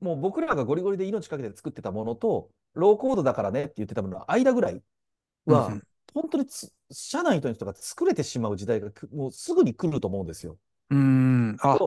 [0.00, 4.82] もう僕らがゴリゴリで命かけて作ってたものと、ローコードだからねって言ってたものの間ぐらい
[5.46, 5.82] は、うんうん
[6.14, 10.58] 本当につ社内の人が作れてしまう時代がくもうすぐに来ると思うんですよ。
[10.90, 11.78] うーん、あ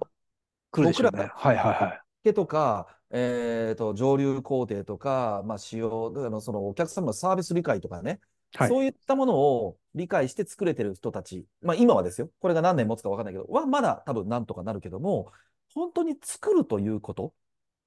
[0.71, 1.31] 来るでしょうね。
[1.33, 2.01] はいはいはい。
[2.23, 8.19] 手とか、えーと、上流工程とか、まあ、使用、あの、そのお客様のサービス理解とかね、
[8.55, 8.69] はい。
[8.69, 15.31] そういったものを理解して作れてる人たち、まあ今はですよ、これが何年持つか分かんないけど、はまだ多分なんとかなるけども、
[15.73, 17.33] 本当に作るということ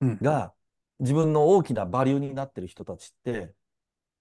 [0.00, 0.54] うんが
[1.00, 3.54] 自分の大きなバリューになってる人たちって、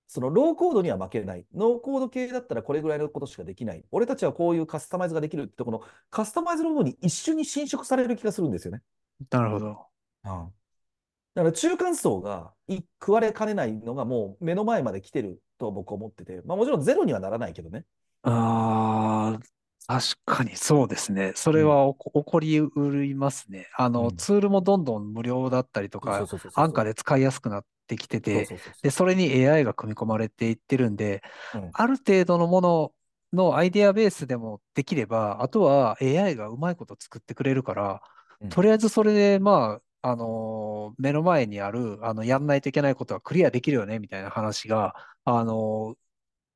[0.08, 1.46] そのローコードには負けない。
[1.54, 3.84] ノーコード系だったらこれぐらいのことしかできない。
[3.92, 8.82] 俺たちはこういうカスタマイズができるって、このカスタマイズの部分に一緒に侵食される気がするんですよね。
[9.30, 9.88] なるほど。
[10.24, 17.86] だから中間層がい食われかねないのがもう目の前まで来てると僕は思ってて、まあもちろんゼロにはならないけどね。
[18.24, 19.40] ああ、
[19.88, 21.32] 確かにそうですね。
[21.36, 22.70] それはおこ起こりう
[23.02, 23.70] りますね。
[23.78, 31.22] あの、うんツールもどんどん無料だったりとそうか、そうそうそう安価で使いやすくなってきてそうて、そうそうそうで、それに AI が組み込まれていってるんで、
[31.54, 32.94] うんある程度のもの
[33.32, 38.02] のアイデアベースでもできれば、あとは AI がうまいこと作ってくれるから、
[38.42, 45.98] うんとりあえずそれで、まあ、あのー目の前にある、あの、やんないといけないことはクリアできるよね、みたいな話が、あのー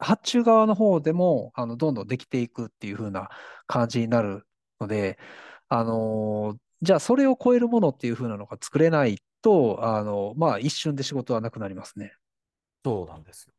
[0.02, 3.30] 発注側の方でも、あの、どんどんできていくっていう風な
[3.68, 4.48] 感じになる
[4.80, 5.20] ので、
[5.70, 12.16] あのーじゃあそれを超えるものっていう風なのが作れないと、あの、まあ、一瞬で仕事はなくなりますね。
[12.84, 13.54] そうなんですよ。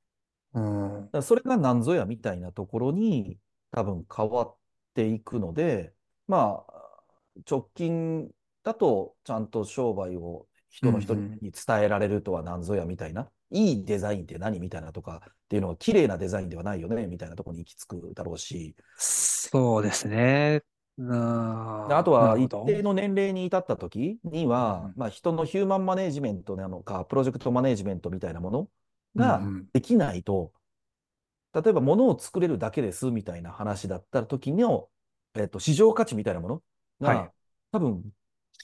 [0.55, 0.61] う
[1.05, 1.11] ん。
[1.11, 3.39] だそれが何ぞやみたいなところに
[3.71, 4.57] 多分変わっ
[4.95, 5.95] ていくので、
[6.27, 7.03] まあ、
[7.51, 8.31] 直近
[8.63, 11.39] だとちゃんと商売を人の人うんうん。
[11.43, 20.63] に伝えられるとは何ぞやみたいな、いいデザインって何みたいなとかっていうのは綺麗なデザインではないよねみたいなところに行き着くだろうし、そうですね。
[20.99, 22.49] あとは一。
[22.67, 28.69] 定の年齢に至った時にうんは、まあ、人のヒューマンマネジメントなのか、プロジェクトマネジメントみたいなもの
[29.17, 29.67] がうんうん。
[29.73, 30.53] できないと、
[31.55, 34.89] 例えば物を作れるだけですみたいな話だった時の、
[35.35, 36.63] えっと、市場価値みたいなもの
[37.01, 37.31] が、はい。
[37.73, 38.03] 多分もう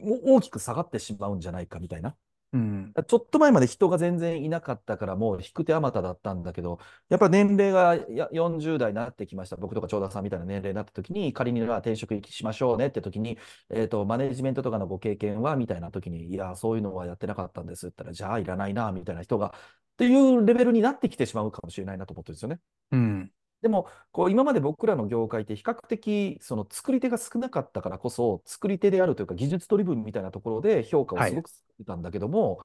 [0.03, 2.16] 大きく下がってしまうんじゃないかみたいな。
[2.53, 2.94] うん。
[3.07, 6.78] ちょっと前まで人が全然いなかったから、もう引く手あまただったんだけど、
[7.11, 9.57] やっぱ年齢がや40代になってきました。
[9.57, 13.38] 僕とか長田さんみたいな年齢になった時に、仮には転職しましょうねって時に、
[13.70, 22.61] えっと、マネジメントとかのご経験はみたいな時に、いや、そういうのはやってなかったんですって言ったら、じゃあいらないな、みたいな人が、っていうレベルになってきてしまうかもしれないなと思ってるんですよね。
[22.92, 23.32] うん。
[23.62, 32.61] でも、こう今まで僕らの業界って比較的その作り手が少なかったからこそ、作り手であるというか技術ドリブンみたいなところで評価をはいすごくしてたんだけども、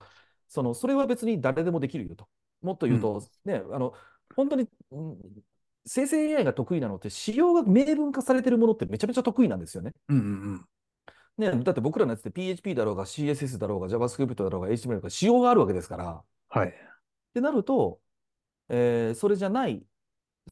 [0.48, 2.28] そのそれは別に誰でもできるよと。
[2.62, 3.94] もっと言うと、ね、あの
[4.36, 5.18] 本当に、うん
[5.86, 9.92] 生成 AI が得意なのって、仕様が明文化されてるものってめちゃめちゃ得意なんですよね。
[10.08, 10.66] うんうん
[11.38, 16.24] ね、だって僕らのやつって PHP だろうが CSS だろうが JavaScript だろうが HTML だろうが仕様があるわけですから。
[16.50, 16.70] はい。
[16.70, 16.72] っ
[17.34, 18.00] てなると、
[18.70, 19.84] えーそれじゃない、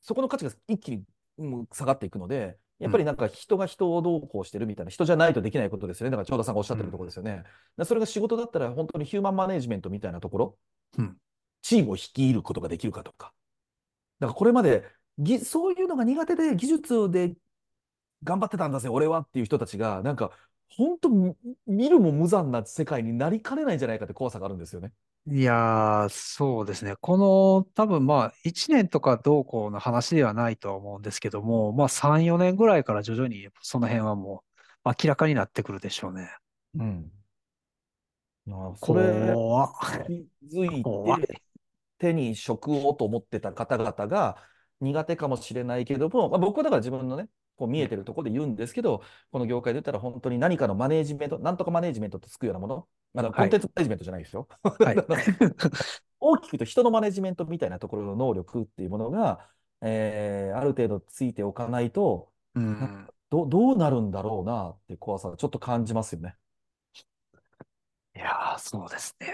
[0.02, 1.04] そこの価値が一気に、
[1.38, 6.12] うん下がっていくので、やっぱりなんか人が人をどうこうしてるみたいな、人じゃないとできないことですよね。
[6.12, 7.44] だから長田さんがおっしゃってるところですよね。
[7.78, 10.58] でそれが仕事だったら本当にヒューマンマネジメントみたいなところ、
[10.98, 11.18] うん
[11.64, 13.34] チームを率いることができるかとか。
[14.20, 14.84] だからこれまで
[15.20, 17.36] ぎそういうのが苦手で技術で
[18.24, 20.32] 頑張ってたんだぜ、俺はっていう人たちが、なんか
[20.78, 21.36] 本当み
[21.68, 24.92] 見るも無残な世界になりかねないんじゃないかって怖さがあるんですよね。
[25.28, 26.96] いやー、そうですね。
[27.00, 34.44] この、多分まあ、1年とかどうこうの話ではないとは思うんですけども、まあ、3、4年ぐらいから徐々にその辺はも
[34.84, 36.32] う明らかになってくるでしょうね。
[36.76, 37.12] うん。
[38.50, 39.04] あそれ
[40.08, 40.84] 気づい
[41.28, 41.42] て、
[42.00, 44.38] 手に職をと思ってた方々が
[44.80, 47.30] 苦手かもしれないけども、まあ、僕はだから自分のね、
[47.62, 54.48] こう見えてるところで言うんですけど、この業界で言ったら本当に何かのマネージメント、なんとかマネージメントとつくようなもの、あのコンテンツマネージメントじゃないですよ。
[54.64, 54.96] はい。
[56.20, 59.48] 大きく言うと人のマネジメントみたいなところの能力っていうものが、
[59.82, 63.08] えーある程度ついておかないと、うん。
[63.30, 66.36] どどうなるんだろうなって怖さをちょっと感じますよね。
[68.16, 69.32] いやー、そうですね。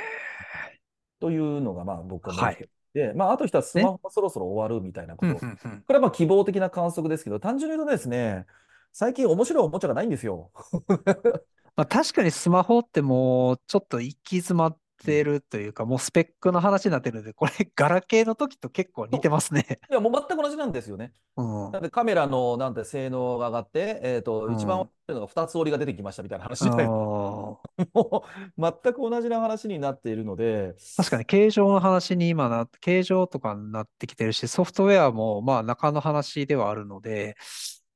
[1.20, 2.70] というのがまあ僕ははい
[3.02, 5.40] てで、まあ、あと一つはスマホがそろそろ終わるみたいなこうんと。
[5.40, 5.86] こうんうん。
[5.90, 8.46] れはまあ希望的な観測ですけど、単純に言うとですね、
[8.94, 10.52] 最近面白いおもちゃがないんですよ。
[11.76, 19.80] まあ、確かにスマホってもうちょっと行き詰まってるというか、もうスペックの話になってるので、これ、ガラケーの時と結構似てますね。
[19.90, 21.14] いや、もう全く同じなんですよね。
[21.38, 21.72] うん。
[21.72, 26.88] なんでカメラのなんて性能が上がって、えっと、うん一番大きいのが2つ折りが出てきましたみたいな話で、あー
[27.94, 28.26] も
[28.58, 37.38] う全く同じな話になっているので、確かに形状の話に今な、形状とかになってきてるし、ソフトウェアもまあ中の話ではあるので、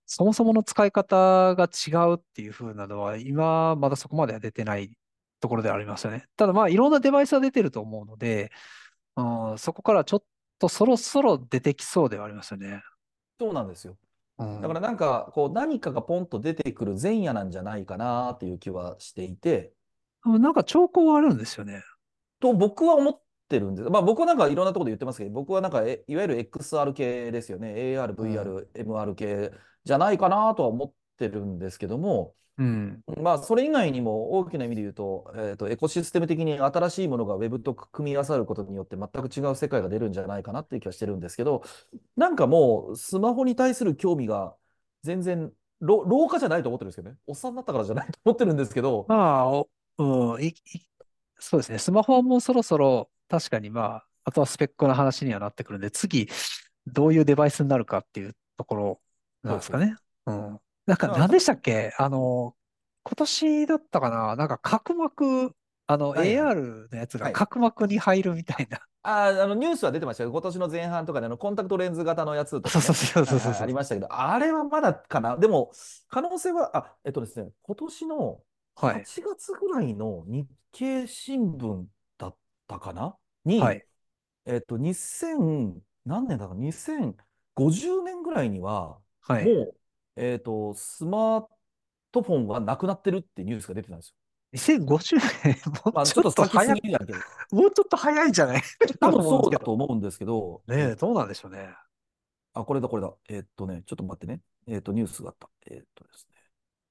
[0.06, 4.92] そもそもの使い方が違うっていう風なのは、今まだそこまでは出てない
[5.42, 6.26] ところではありますよね。
[6.38, 8.52] ただまあいろんなデバイスは出てると思うので、
[9.18, 10.24] うん、そこからちょっ
[10.60, 12.82] とそろそろ出てきそうではありますよね。
[13.40, 13.98] そうなんですよ。
[14.38, 19.74] うんだからなんか、こう、何かがポンと出てくる前夜なんじゃないかなっていう気はしていて、
[20.26, 21.84] なんか兆候はあるんですよね。
[22.40, 23.90] と僕は思ってるんです。
[23.90, 27.74] まあ僕はなんかいろんなところで言ってますけど、僕はなんかえいわゆる XR 系ですよね。
[27.76, 29.52] AR、VR、MR 系
[29.84, 33.04] じゃないかなとは思ってるんですけども、うん。
[33.22, 41.64] まあそれ以外にも大きな意味で言うと、えっと、エコシステム的に新しいものが Web と組み合わさることによって全く違う世界が出るんじゃないかなっていう気はしてるんですけど、
[42.16, 44.56] なんかもうスマホに対する興味が
[45.02, 47.18] 全然老老化じゃないと思ってるんですけどね。
[47.26, 50.54] おっさんになったからじゃないと思ってるんですけど、まあ、おうん、いい
[51.40, 51.80] そうですね。
[51.80, 56.30] スマホはもうそろそろ確かにまあ、あとはスペックの話にはなってくるんで、次、
[56.86, 59.02] どういうデバイスになるかっていうところ
[59.44, 59.96] なんですかね。
[60.28, 60.60] うん。
[60.86, 61.94] なんか、まあ何でしたっけ？
[61.98, 62.56] あの、
[63.04, 64.36] 今年だったかな？
[64.36, 65.56] なんか角膜、
[65.88, 66.38] あの、はいはい。
[66.38, 67.34] AR のやつはい。
[67.34, 68.82] が角膜に入るみたいな。
[69.04, 70.32] あーあのニュースは出てましたよ。
[70.32, 73.52] 今年の前半とかであのコンタクトレンズ型のやつとかね、そうそうそうそうそう。
[73.52, 75.38] はいはいありましたけど、あれはまだかな？
[75.38, 75.72] でも、
[76.08, 78.44] 可能性は、あ、えっとですね、今年の
[78.76, 78.96] はい。
[78.96, 81.86] 8月ぐらいの日経新聞
[82.18, 82.36] だっ
[82.68, 83.18] たかな？
[83.46, 83.86] に、はい。
[84.46, 89.46] えっと、2000、何年だろう、2050年ぐらいには、はい。
[89.46, 89.76] もう、
[90.16, 91.46] えっと、スマー
[92.12, 94.16] トフォンはなくなってるってニュースが出てたんですよ。
[94.54, 95.56] 2050年、
[95.86, 96.82] もまあ、うちょっと早い、
[97.52, 98.62] もうちょっと早いんじゃない？
[99.00, 101.70] 多分 そうだと思うんですけど、ねえ、どうなんでしょうね。
[102.54, 103.14] あ、これだ、これだ。
[103.30, 104.42] えーっとね、ちょっと待ってね。
[104.68, 105.50] えーっと、ニュースがあった。
[105.68, 106.36] えーっとですね。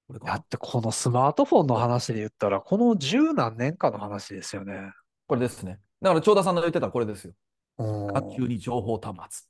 [0.08, 4.92] これだってこのスマートフォンの話で言ったら、この十何年かの話ですよね。
[5.26, 5.80] これですね。
[6.00, 7.34] だから、長田さんの言ってたこれですよ。
[7.78, 9.48] うん学級に情報端末。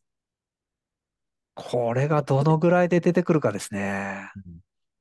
[1.69, 4.31] これがどのぐらいで出てくるかですね。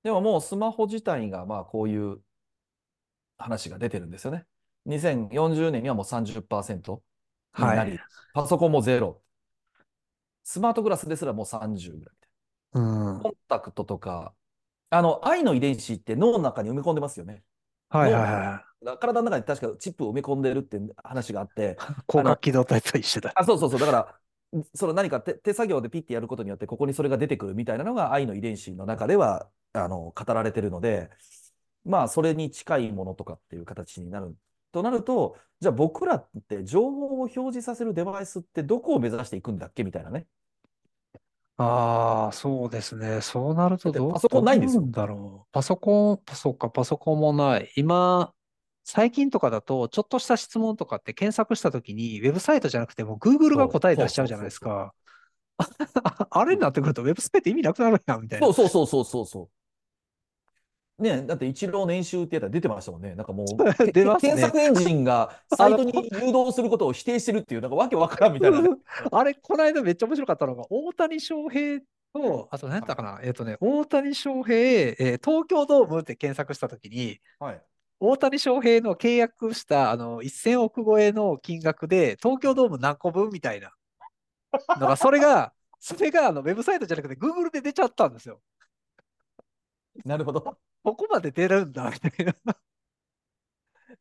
[0.04, 2.20] でももうスマホ自体がまあこういう
[3.38, 4.46] 話が出てるんですよね。
[4.86, 7.02] 2040年にはもう30%
[7.58, 8.00] になり、はい。
[8.34, 9.22] パソコンもゼロ。
[10.44, 12.16] スマートグラスですらもう30ぐらい。
[12.74, 12.80] う
[13.18, 13.20] ん。
[13.22, 14.34] コンタクトとか、
[14.90, 17.44] あの、愛の遺伝子って脳の中に埋め込んでますよね。
[17.90, 21.84] はいはいはだから体の中に確かチップを埋め込んでるって話があって、 い。
[22.10, 23.32] 広角機動隊と一緒だ。
[23.36, 23.80] あ、そうそうそう。
[23.80, 24.20] だから、
[24.74, 31.10] その何か手手作業でピッてやることによって、ここにそれが出てくるみたいなのが愛の遺伝子の中では、あの、語られてるので、
[31.86, 34.36] まあ、それに近いものとかっていう形になる。
[34.72, 40.26] となると、じゃあ僕らって情報を表示させるデバイスってどこを目指していくんだっけみたいなね。
[41.58, 43.22] ああ、そうですね。
[43.22, 45.52] そうなるとどう、パソコンないんですよどうなんだろう。
[45.52, 47.72] パソコン、そうか、パソコンもない。
[47.76, 48.34] 今、
[48.92, 54.94] 最近とかだと、ちょっとした質問とかって検索したときに、ウェブサイトじゃなくても、Google が答え出しちゃうじゃないですか。
[56.32, 58.68] あれになってくると、ウェブサイト意味なくなるやん、みたいなそう。
[58.68, 61.04] そうそうそうそう。
[61.04, 63.16] ねだって一郎年収ってやったら出てましたもんね。
[63.16, 68.70] なんかもう、 ね検索エンジンがサイトに誘導することを否定してるっていう、なんかわけわからんみたいなね。
[69.12, 71.80] あれ、この間めっちゃ面白かったのが、大谷翔平
[72.14, 77.62] と、あと何やったかな、えっとね、大谷翔平、えー東京ドームって検索したときに、はい。
[78.00, 83.74] 大谷翔平の契約したあの1000億超えの金額で、東京ドーム何個分みたいな
[84.80, 88.42] のが、それが、 それがあのウェブサイトじゃなくて、Google で出ちゃったんですよ。
[90.06, 90.42] なるほど。
[90.84, 92.56] ここまで出るんだ、みたいな。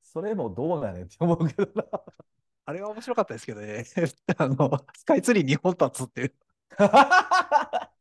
[0.02, 1.84] それもどうなんやねんって思うけどな。
[2.66, 3.84] あれは面白かったですけどね。
[4.36, 6.34] あの、スカイツリー2本立つっていう。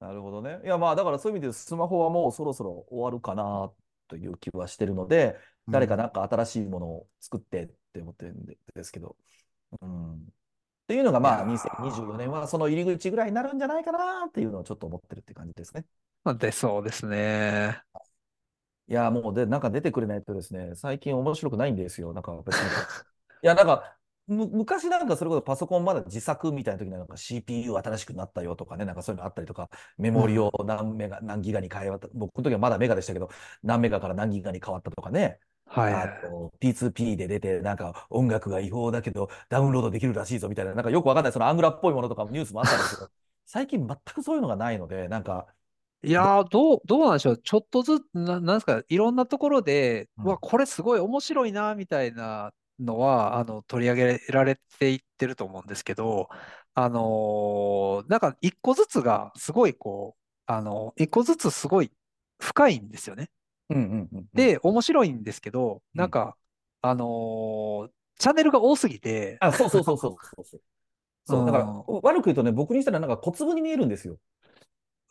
[0.00, 0.60] なるほどね。
[0.64, 3.72] いや、まあ、だからそういう意味でスマホはもうそろそろ終わるかな
[4.08, 5.38] という気はしてるので、
[5.68, 9.16] 誰かなんか新しいものを作ってって思ってるんですけど。
[9.80, 10.14] うん。
[10.14, 15.86] っていうのが、まあ、いやー2024年はその入り口ぐらいになるんじゃないかなっていうのをちょっと思ってるって感じですね。
[16.22, 17.82] まあ出そうですね。
[18.86, 22.12] いや、もうで、なんか出てくれないとですね、最近面白くないんですよ。
[22.12, 22.62] なんか別に。
[23.42, 23.96] いや、なんか、
[24.26, 29.68] む昔なんかそれこそパソコンまだ自作みたいな時になんか CPU 新しくなったよとかね、なんかそういうのあったりとか、
[29.98, 33.28] メモリを何メガ、何ギガに変えた、僕の時はまだメガでしたけど、
[33.62, 35.94] 何メガから何ギガに変わったとかね、はい。
[35.94, 43.10] あと P2P で出て、なんか音楽が違法だけどダウンロードできるらしいぞみたいな、なんかよくわかんないそのアングラっぽいものとかもニュースもあったんですけど、
[43.46, 45.46] 最近全くそういうのがないので、なんか、
[46.02, 47.38] いやー、どう、どうなんでしょう。
[47.38, 56.28] ちょっとずつ、な、なんですか、いろんなところで、うんうわ、これすごい面白いな、みたいなのは、あの、取り上げられていってると思うんですけど、
[56.74, 61.92] あのーなんか、一個ずつが、すごい、こう、あの、一個ずつすごい
[62.40, 63.30] 深いんですよね。
[63.70, 66.36] うんうんうんうん、で、面白いんですけど、うんなんか、
[66.82, 70.62] あのーチャンネルが多すぎて、あ、そうそうそうそうそうそう。
[71.24, 74.18] そう、だからう悪く言うとね、僕にしたらなんか小粒に見えるんですよ。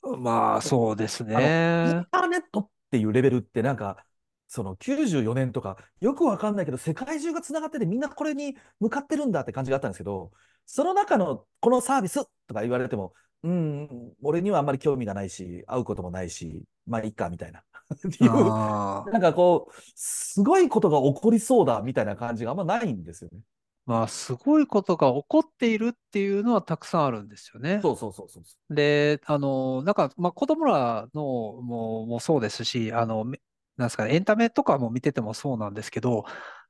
[0.01, 2.05] まあ、そうですあの、インね。
[2.11, 4.05] ターネットっていうレベルってなんか、
[4.53, 10.31] その94年とか、よくわかんないけど、世界中がつながっててみんなこれに向かってるんだって感じがあったんですけど、
[10.67, 17.63] その中のこのサービスとか言われても、うん、俺にはあんまり興味がないし、会うこともないし、まあいいかみたいな。
[17.95, 23.39] っていう、あーなんかこう、すごいことが起こりそうだみたいな感じがあんまないんですよね。
[23.87, 27.79] まあ、すごいことが起こっているっていうのはたくさんあるんですよね。
[27.81, 33.39] そうそうそうそうそで、あの、なんか、まあ、子供らのも、もそうですし、あの、め
[33.77, 36.25] なんですかね、エンタメとかも見ててもそうなんですけど、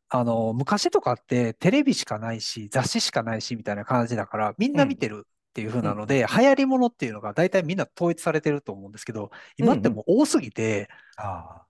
[0.09, 11.65] あの、昔とかってテレビしかないし、雑誌しかないし、みたいな感じだから、みんな見てるっていう風なので、流行りものっていうのが大体みんな統一されてると思うんですけど、今ってもう多すぎて、あ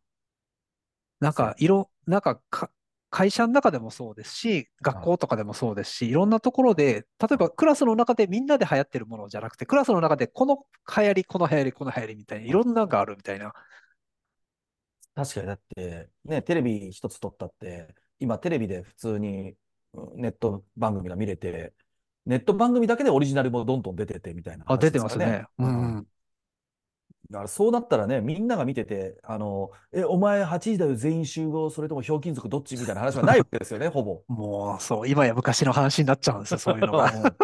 [1.20, 1.50] なんそう。
[1.50, 2.70] か、いろ、なんかか、
[3.10, 10.66] 会社の中でもそうですし、学校とかでもそうですし、いろんなところで、例えばクラスの中でみんなで流行ってるものじゃなくて、クラスの中でこの
[10.98, 13.54] 流行り、この流行り、この流行りみたいな、いろんなのがあるみたいな。
[15.16, 19.56] 確かにだって、ね、テレビ一つ撮ったって、今テレビで普通に
[19.94, 21.74] うんネット番組が見れて、
[22.26, 25.46] ネット番組だけでオリジナルもどんどん出ててみたいなあ、話出てですからますね。
[25.60, 26.08] ううんん。
[27.30, 34.24] だからそうなったらね、みんなが見てて、あの、え、お前8時だよ全員集合、それともひょうきん族どっちみたいな話はないわけですよね、ほぼ。
[34.34, 37.06] もう、そう、今や昔の話になっちゃうんですよ、そういうのが。
[37.12, 37.38] う ん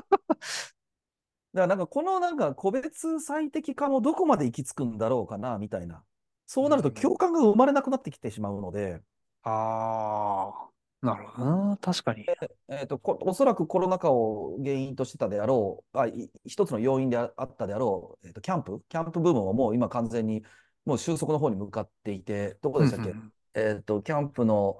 [1.53, 6.03] だからなんかこのなんか個別最適化もどこまで行き着くんだろうかなみたいな。
[6.51, 9.03] そうなるとうん共感が生まれなくなってきてしまうので、
[9.43, 10.49] あ
[11.03, 11.77] あ、なるほどな。
[11.77, 12.25] 確かに。
[12.67, 20.43] えーと、こおそらくコロナ禍を原因としてたであろう、あ、い一つの要因でああったであろう、えーと、キャンプ、キャンプブームはもう今完全に
[20.85, 24.79] もう収束の方に向かっていて、どこでしたっけ、うんうんえっと、キャンプの、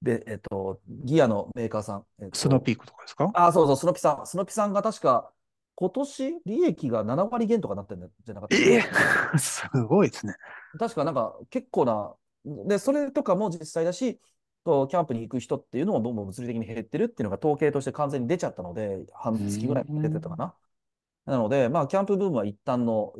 [0.00, 2.38] で、えっと、ギアのメーカーさん、えっと。
[2.38, 3.30] スノーピークとかですか？
[3.34, 4.26] あ、そうそう、スノピさん。
[4.26, 5.30] スノピさんが確か、
[5.74, 8.84] 今年利益が7割減とかなってるんじゃなかったえ
[9.34, 10.34] え すごいですね。
[10.78, 14.20] 確かなんか結構な、で、それとかも実際だし、
[14.64, 20.54] とキャンプに行く人っていうのもどんどん物理的に減ってるっていうのが統計として完全に出ちゃったので、半月ぐらい出てたかな。
[21.24, 23.12] なので、まあ、キャンプブームは一旦の、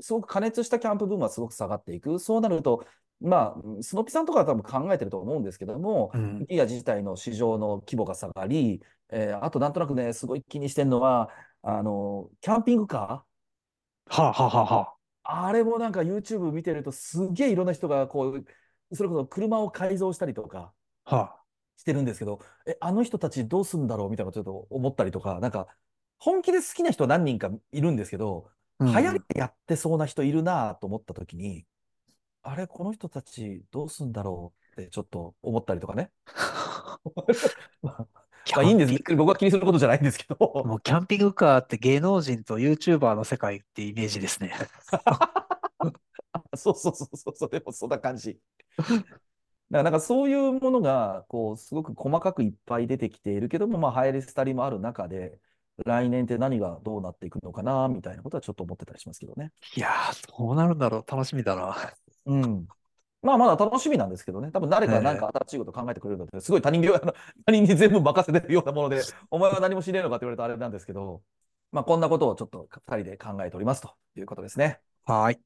[0.00, 2.18] すごく加熱したキャンプブームはすごく下がっていく。
[2.18, 2.84] そうなると、
[3.20, 6.46] まあ、スノピさんとかは多分考えてると思うんですけども、うん。
[6.48, 11.30] ギア自体の市場の規模が下がり、えーあとなんとなくね、すごい気にしてるのは、
[11.62, 14.22] あの、キャンピングカー？
[14.22, 15.52] はあ、はあはあはあ。
[15.52, 18.44] れもなんか YouTube 見てるとすげえいろんな人がこう、
[18.94, 20.72] それこそ車を改造したりとか
[21.04, 21.42] あ、は
[21.76, 25.68] してるんですけど、え、あの人たちどうすんだろうみたいなちょっと思ったりとか、なんか
[26.18, 28.84] 本気で好きな人何人かいるんですけど、あ。
[28.84, 28.92] うん。
[28.92, 31.66] 流行りでやってそうな人いるなと思った時に、
[32.42, 36.10] あれ、この人たちどうすんだろうってちょっと思ったりとかね。
[37.82, 38.06] ま
[38.56, 39.14] あいいんです。
[39.14, 40.36] 僕は気にすることじゃないんですけど。
[40.64, 44.54] もうキャンピングカーって芸能人と YouTuber の世界ってイメージですね。
[46.56, 48.40] そうそうそうそう、それもそんな感じ。
[48.74, 48.88] だか
[49.70, 55.38] らなんかそういうものが、こう、すごく細かくいっぱい出てきているけども、まあ、流行り廃りもある中で、
[55.84, 59.52] 来年って何がどうなっていくのかな、みたいなことはちょっと思ってたりしますけどね。
[59.76, 61.10] いやー、どうなるんだろう。
[61.10, 61.76] 楽しみだな。
[62.28, 62.68] うん。
[63.20, 64.50] まあ、まだ楽しみなんですけどね。
[64.52, 66.92] 多分誰か何か新しいこと考えてくれるので、すごい他人の
[67.44, 71.22] 他人に全部任せてるようなもので、 お前は何も知れるのかって言われるとあれなんですけど、
[71.72, 74.80] まあ、こんなことをちょっと二人で考えておりますということですね。
[75.04, 75.40] はい。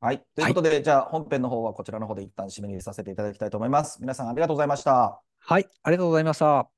[0.00, 0.24] はい。
[0.34, 4.00] ということで、じゃあ本編の方はこちらの方で一旦締めにさせていただきたいと思います。
[4.00, 5.20] 皆さんありがとうございました。
[5.38, 5.68] はい。
[5.82, 6.77] ありがとうございました。